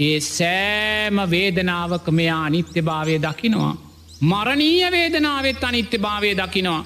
ඒ 0.00 0.20
සෑම 0.26 1.18
වේදනාවක 1.30 2.06
මෙයා 2.10 2.44
අනිත්‍ය 2.44 2.80
භාවය 2.82 3.16
දකිනවා. 3.18 3.74
මරණීය 4.22 4.86
වේදනාවත් 4.90 5.64
අනිත්‍ය 5.64 5.98
භාවය 5.98 6.30
දකිනවා. 6.34 6.82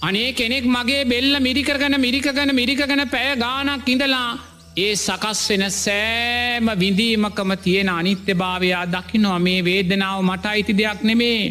අනේ 0.00 0.32
කෙනෙක් 0.32 0.64
මගේ 0.66 1.02
බෙල්ල 1.04 1.34
මිරිකරගන 1.38 1.94
මිරිකගන 1.98 2.50
මිරිකගන 2.54 3.02
පැය 3.10 3.30
ගානක් 3.36 3.88
ඉඳලා 3.88 4.30
ඒ 4.76 4.94
සකස් 4.96 5.40
වෙන 5.50 5.64
සෑම 5.74 6.66
විඳීමකම 6.82 7.50
තියෙන 7.64 7.90
අනිත්‍ය 7.90 8.34
භාවයා 8.34 8.84
දකිනවා 8.86 9.38
මේ 9.38 9.60
වේදනාව 9.62 10.18
මට 10.22 10.46
අයිති 10.46 10.78
දෙයක් 10.78 11.00
නෙමේ. 11.02 11.42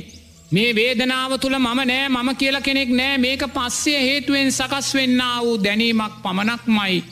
මේ 0.52 0.76
වේදනාව 0.76 1.32
තුළ 1.38 1.58
මම 1.58 1.80
නෑ 1.84 2.10
මම 2.10 2.30
කියල 2.36 2.58
කෙනෙක් 2.62 2.92
නෑ 2.92 3.18
මේක 3.18 3.44
පස්සේ 3.56 4.02
හේතුවෙන් 4.02 4.52
සකස් 4.52 4.88
වෙන්න 4.96 5.24
වූ 5.40 5.58
දැනීමක් 5.64 6.14
පමණක්මයි. 6.24 7.04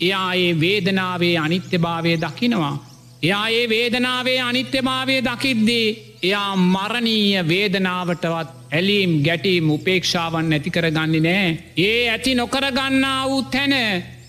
එයා 0.00 0.30
ඒ 0.36 0.50
වේදනාවේ 0.60 1.36
අනිත්‍ය 1.38 1.78
භාවය 1.78 2.12
දකිනවා. 2.18 2.93
එයා 3.24 3.48
ඒ 3.50 3.68
වේදනාවේ 3.68 4.40
අනිත්‍යභාවය 4.40 5.16
දකිද්දී 5.22 5.86
එයා 6.22 6.56
මරණීය 6.56 7.42
වේදනාවටවත් 7.48 8.48
ඇලීම් 8.70 9.12
ගැටීම් 9.24 9.70
උපේක්ෂාවන් 9.70 10.50
නැතිකර 10.50 10.86
ගන්නේ 10.88 11.20
නෑ. 11.20 11.48
ඒ 11.78 12.10
ඇති 12.10 12.34
නොකරගන්නා 12.34 13.20
වූ 13.28 13.42
තැන 13.44 13.74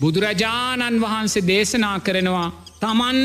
බුදුරජාණන් 0.01 1.01
වහන්සේ 1.01 1.47
දේශනා 1.47 1.97
කරනවා 1.99 2.47
තමන් 2.79 3.19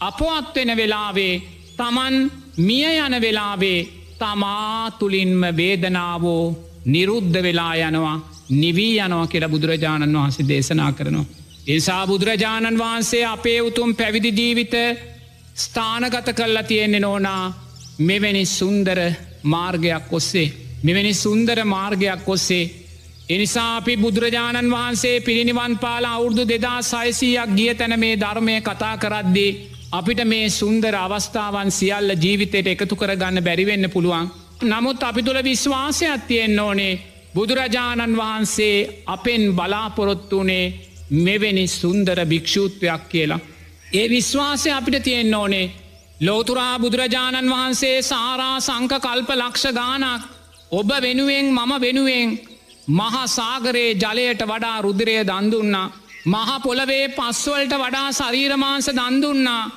අපොත්වෙන 0.00 0.72
වෙලාවේ 0.76 1.34
තමන් 1.76 2.16
මිය 2.58 2.96
යන 2.96 3.14
වෙලාවේ 3.20 3.78
තමා 4.18 4.90
තුළින්ම 4.92 5.42
වේදනාවෝ 5.56 6.44
නිරුද්ධ 6.86 7.38
වෙලා 7.42 7.74
යනවා 7.82 8.18
නිවී 8.52 8.98
යනවා 8.98 9.26
කියලා 9.26 9.48
බුදුරජාණන් 9.48 10.14
වහන්සේ 10.14 10.48
දේශනා 10.48 10.92
කරනවා. 10.92 11.30
එසා 11.68 12.06
බුදුරජාණන් 12.06 12.78
වහන්සේ 12.78 13.24
අපේ 13.26 13.60
උතුම් 13.60 13.90
පැවිදි 13.94 14.30
ජීවිත 14.32 14.74
ස්ථානගත 15.56 16.28
කල්ලා 16.32 16.62
තියෙන්නේ 16.62 17.00
නෝනා 17.00 17.44
මෙවැනි 18.00 18.44
සුන්දර 18.48 18.98
මාර්ගයක් 19.44 20.12
ඔස්සේ 20.12 20.52
මෙවැනි 20.82 21.14
සුන්දර 21.14 21.58
මාර්ගයක් 21.66 22.28
ඔස්සේ 22.28 22.70
එනිසා 23.28 23.76
අපි 23.76 23.96
බුදුරජාණන් 23.96 24.70
වහන්සේ 24.70 25.20
පිරිනිවන් 25.20 25.74
පාලා 25.78 26.14
අවුරදු 26.14 26.42
දෙදා 26.44 26.80
සයිසීයක් 26.82 27.50
ගිය 27.56 27.74
තැන 27.74 27.94
මේ 27.98 28.16
ධර්මය 28.16 28.56
කතා 28.60 28.96
කරද්දී 28.96 29.50
අපිට 29.92 30.20
මේ 30.24 30.46
සුන්දර 30.50 30.94
අවස්ථාවන් 30.96 31.70
සියල්ල 31.70 32.10
ජීවිතයට 32.16 32.66
එකතු 32.66 32.96
කරගන්න 32.96 33.44
බැරිවෙන්න 33.44 33.90
පුළුවන්. 33.90 34.30
නමුත් 34.62 35.02
අපි 35.02 35.22
තුළ 35.22 35.40
විශ්වාසයක් 35.42 36.26
තියෙන් 36.28 36.60
ඕනේ 36.60 37.00
බුදුරජාණන් 37.34 38.16
වහන්සේ 38.16 38.76
අපෙන් 39.06 39.42
බලාපොරොත්තුනේ 39.52 40.72
මෙවැනි 41.18 41.66
සුන්දර 41.70 42.18
භික්‍ෂූත්වයක් 42.26 43.02
කියලා. 43.08 43.40
ඒ 43.92 44.06
විශ්වාසය 44.08 44.68
අපිට 44.70 45.02
තියෙන්න්න 45.02 45.34
ඕනේ 45.34 45.66
ලෝතුරා 46.20 46.78
බුදුරජාණන් 46.78 47.50
වහන්සේ 47.50 47.96
සාරා 48.02 48.54
සංක 48.58 48.92
කල්ප 48.98 49.30
ලක්ෂ 49.32 49.66
ගානක් 49.72 50.22
ඔබ 50.72 50.90
වෙනුවෙන් 51.00 51.46
මම 51.48 51.72
වෙනුවෙන් 51.80 52.28
මහා 52.90 53.26
සාගරයේ 53.28 53.92
ජලයට 53.94 54.42
වඩා 54.42 54.78
රුදිරය 54.80 55.16
දන්දුන්නා. 55.22 55.92
මහා 56.26 56.60
පොළවේ 56.60 57.04
පස්වලට 57.10 57.74
වඩා 57.74 58.08
ශරීරමාංස 58.12 58.88
දන්දුන්නා. 58.90 59.70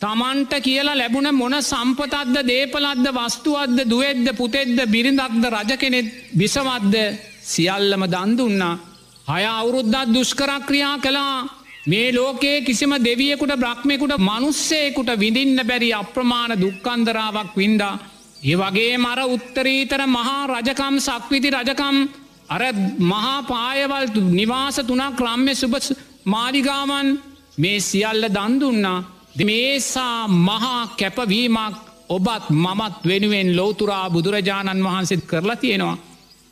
තමන්ට 0.00 0.52
කියලා 0.60 0.96
ලැබුණ 0.96 1.30
මොන 1.32 1.56
සම්පතත්ද 1.62 2.36
දේපලද්ද 2.44 3.06
වස්තුවත්ද 3.10 3.78
දුවෙද්ද 3.86 4.26
පුතෙද්ද 4.34 4.78
බිරිඳක්ද 4.86 5.44
රජ 5.50 5.72
කෙනෙත් 5.78 6.08
විසවද්ද 6.36 6.94
සියල්ලම 7.44 8.02
දන්දුන්නා. 8.06 8.74
හය 9.26 9.42
අවුරුද්දත් 9.52 10.14
දුෂ්කරක්‍රියා 10.14 10.96
කළා 10.98 11.63
මේ 11.86 12.12
ලෝකයේ 12.12 12.60
කිසිම 12.62 12.92
දෙවියෙකුට 12.98 13.52
බ්‍රහ්මයකුට 13.56 14.14
මනුස්සේකුට 14.18 15.10
විඳින්න 15.18 15.60
බැරි 15.62 15.92
අප්‍රමාණ 15.92 16.52
දුක්කන්දරාවක් 16.56 17.52
වින්දා. 17.56 17.94
ඒ 18.42 18.56
වගේ 18.56 18.96
මර 18.98 19.20
උත්තරීතර 19.26 20.02
මහා 20.08 20.42
රජකම් 20.48 20.96
සක්විති 20.98 21.50
රජකම් 21.50 21.96
අර 22.48 22.62
මහා 23.02 23.38
පායවල් 23.44 24.06
නිවාස 24.32 24.76
තුනක් 24.82 25.16
ක්‍රම්ය 25.16 25.54
සුභ 25.54 25.88
මාරිගාවන් 26.24 27.08
මේ 27.58 27.78
සියල්ල 27.80 28.24
දන්දුන්නා. 28.28 29.04
මේසා 29.40 30.28
මහා 30.40 30.82
කැපවීමක් 30.98 31.74
ඔබත් 32.08 32.44
මමත් 32.52 32.96
වෙනුවෙන් 33.04 33.48
ලෝතුරා 33.56 34.10
බුදුරජාණන් 34.10 34.84
වහන්සේත් 34.84 35.22
කරලා 35.26 35.56
තියෙනවා. 35.56 35.96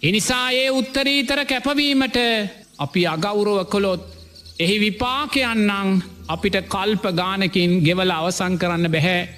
එනිසා 0.03 0.47
ඒ 0.53 0.71
උත්තරීතර 0.71 1.41
කැපවීමට 1.45 2.17
අපි 2.79 3.03
අගෞරව 3.07 3.59
කොළොත් 3.67 4.22
එහි 4.59 4.79
විපාකයන්නම් 4.79 6.03
අපිට 6.29 6.57
කල්ප 6.65 7.05
ගානකින් 7.13 7.81
ගෙවල 7.81 8.11
අවසං 8.11 8.59
කරන්න 8.59 8.91
බැහැ. 8.91 9.29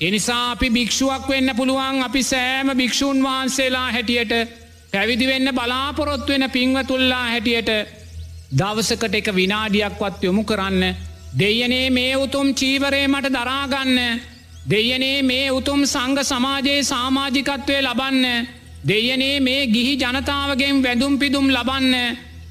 එනිසා 0.00 0.50
අපි 0.50 0.70
භික්ෂුවක් 0.70 1.28
වෙන්න 1.28 1.50
පුළුවන් 1.56 2.02
අපි 2.02 2.22
සෑම 2.22 2.68
භික්‍ෂූන් 2.72 3.22
වහන්සේලා 3.22 3.92
හැටියට 3.92 4.32
පැවිදි 4.92 5.26
වෙන්න 5.26 5.48
බලාපොරොත්තු 5.50 6.32
වෙන 6.32 6.50
පින්වතුල්ලා 6.50 7.24
හැටියට 7.24 7.70
දවසකට 8.50 9.14
එක 9.14 9.28
විනාඩියක්වත් 9.32 10.22
යොමු 10.22 10.44
කරන්න. 10.44 10.96
දෙයනේ 11.32 11.90
මේ 11.90 12.16
උතුම් 12.16 12.54
චීවරය 12.54 13.02
මට 13.08 13.32
දරාගන්න. 13.32 13.98
දෙයනේ 14.70 15.22
මේ 15.22 15.50
උතුම් 15.50 15.82
සංග 15.84 16.18
සමාජයේ 16.22 16.82
සාමාජිකත්වය 16.84 17.76
ලබන්න. 17.80 18.46
දෙයනේ 18.84 19.40
මේ 19.40 19.66
ගිහි 19.66 19.94
ජනතාවගෙන් 19.96 20.82
වැදුම් 20.82 21.18
පිදුම් 21.18 21.46
ලබන්න. 21.48 21.94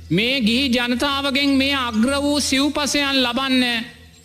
මේ 0.09 0.41
ගිහි 0.41 0.69
ජනතාවගෙන් 0.69 1.51
මේ 1.51 1.75
අග්‍ර 1.77 2.11
වූ 2.17 2.39
සිව්පසයන් 2.41 3.17
ලබන්න 3.17 3.63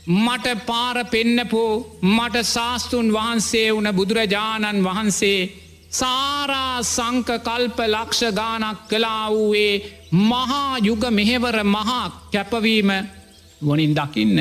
මට 0.07 0.47
පාර 0.67 1.05
පෙන්නපෝ 1.07 1.99
මට 2.03 2.45
ශාස්තුන් 2.47 3.13
වහන්සේ 3.13 3.69
වන 3.73 3.89
බුදුරජාණන් 3.93 4.85
වහන්සේ 4.85 5.41
සාරා 5.91 6.83
සංක 6.85 7.29
කල්ප 7.41 7.79
ලක්ෂ 7.87 8.23
ගානක් 8.33 8.79
කලා 8.89 9.31
වූයේ 9.31 9.83
මහා 10.23 10.79
යුග 10.81 11.05
මෙහෙවර 11.11 11.59
මහා 11.67 12.05
කැපවීම 12.33 12.91
වනින් 13.63 13.95
දකින්න 13.95 14.39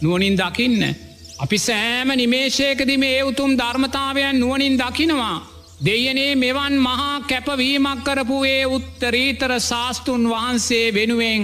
නුවනින් 0.00 0.36
දකින්න. 0.36 0.94
අපි 1.38 1.58
සෑම 1.58 2.08
නිමේශයකද 2.10 2.90
මේ 2.96 3.22
උතුම් 3.22 3.50
ධර්මතාවයන් 3.52 4.40
නුවනින් 4.40 4.78
දකිනවා. 4.78 5.57
දෙයනේ 5.80 6.34
මෙවන් 6.34 6.74
මහා 6.78 7.20
කැපවීමක් 7.22 8.00
කරපු 8.04 8.36
ඒ 8.46 8.64
උත්තරීතර 8.68 9.52
ශාස්තුන් 9.60 10.22
වහන්සේ 10.24 10.86
වෙනුවෙන් 10.90 11.42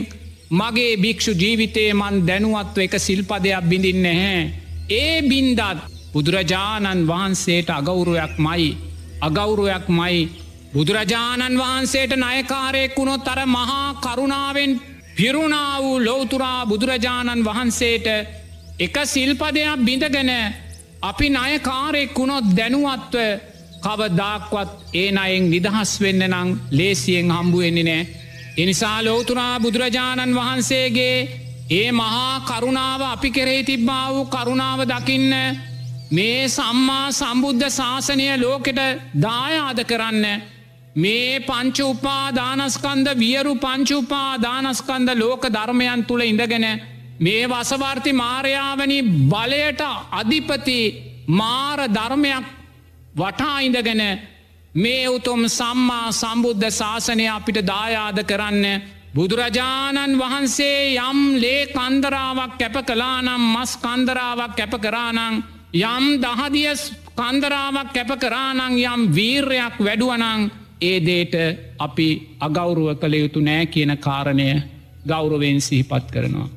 මගේ 0.51 0.97
භික්‍ෂු 0.97 1.33
ජීවිතේ 1.33 1.90
මන් 1.92 2.16
දැනුවත්ව 2.27 2.79
එක 2.79 2.94
සිල්පදයක් 2.99 3.64
බිඳින්න 3.64 4.07
හැ. 4.14 4.40
ඒ 4.92 5.23
බින්දත් 5.23 5.61
බුදුරජාණන් 6.12 7.07
වහන්සේට 7.07 7.70
අගෞරුවක් 7.70 8.35
මයි. 8.38 8.66
අගෞරුවක් 9.20 9.87
මයි. 9.90 10.18
බුදුරජාණන් 10.75 11.57
වහන්සේට 11.57 12.12
නයකාරයෙක් 12.16 12.99
වුණොත් 12.99 13.29
අර 13.29 13.40
මහා 13.47 13.87
කරුණාවෙන් 13.97 14.81
පිරුණා 15.16 15.73
වූ 15.79 15.97
ලෝතුරා 16.01 16.66
බුදුරජාණන් 16.66 17.44
වහන්සේට 17.44 18.07
එක 18.81 18.97
සිල්පදයක් 19.07 19.81
බිඳගෙන 19.81 20.31
අපි 21.03 21.27
නයකාරයෙක් 21.31 22.14
වුණොත් 22.14 22.47
දැනුවත්ව 22.57 23.54
කවදාක්වත් 23.85 24.70
ඒ 24.94 25.09
අයෙන් 25.18 25.51
නිදහස් 25.51 25.92
වෙන්න 26.01 26.23
නං 26.27 26.51
ලේසියෙන් 26.73 27.31
හම්බුවෙන්නේ 27.31 27.85
නෑ. 27.85 28.09
එනිසා 28.57 28.99
ලෝතුරා 29.01 29.61
බුදුරජාණන් 29.61 30.35
වහන්සේගේ 30.35 31.16
ඒ 31.73 31.90
මහා 31.92 32.40
කරුණාව 32.42 33.01
අපි 33.05 33.31
කෙරෙහි 33.31 33.64
තිබ්බා 33.64 34.07
වූ 34.09 34.25
කරුණාව 34.27 34.81
දකින්න 34.85 35.33
මේ 36.11 36.49
සම්මා 36.49 37.07
සම්බුද්ධ 37.12 37.68
ශාසනය 37.70 38.27
ලෝකෙට 38.37 38.81
දායාද 39.20 39.81
කරන්න 39.85 40.27
මේ 40.97 41.40
පංච 41.40 41.79
උපා 41.83 42.25
දානස්කන්ද 42.33 43.09
වියරු 43.16 43.55
පංචුපා 43.57 44.31
දානස්කන්ද 44.38 45.09
ලෝක 45.16 45.42
ධර්මයන් 45.49 46.05
තුළ 46.05 46.23
ඉඳගෙන 46.23 46.66
මේ 47.18 47.49
වසවර්ති 47.49 48.12
මාරයාවනි 48.14 48.99
බලයට 49.27 49.81
අධිපති 50.12 50.79
මාර 51.31 51.81
ධර්මයක් 51.90 52.44
වටා 53.14 53.61
ඉඳගෙන 53.61 54.03
මේ 54.74 55.09
උතුම් 55.09 55.42
සම්මා 55.50 56.12
සම්බුද්ධ 56.12 56.70
ශාසනය 56.72 57.27
අපිට 57.29 57.59
දායාද 57.64 58.18
කරන්න 58.24 58.66
බුදුරජාණන් 59.14 60.18
වහන්සේ 60.18 60.98
යම් 61.00 61.18
ලේ 61.37 61.62
කන්දරාවක් 61.68 62.59
කැප 62.59 62.77
කලානම් 62.85 63.42
මස් 63.53 63.72
කන්දරාවක් 63.79 64.57
කැප 64.57 64.74
කරානං 64.81 65.42
යම් 65.85 66.05
දහදිය 66.18 66.74
කන්දරාවක් 67.14 67.92
කැප 67.92 68.11
කරානං 68.18 68.61
යම් 68.85 69.00
වීර්යක් 69.11 69.77
වැඩුවනං 69.81 70.50
ඒ 70.83 70.98
දේට 71.00 71.35
අපි 71.79 72.09
අගෞරුව 72.40 72.90
කළ 72.96 73.14
යුතු 73.14 73.40
නෑ 73.40 73.66
කියන 73.68 73.96
කාරණය 73.98 74.48
ගෞරවෙන් 75.07 75.61
සිහිපත් 75.61 76.11
කරනවා. 76.11 76.48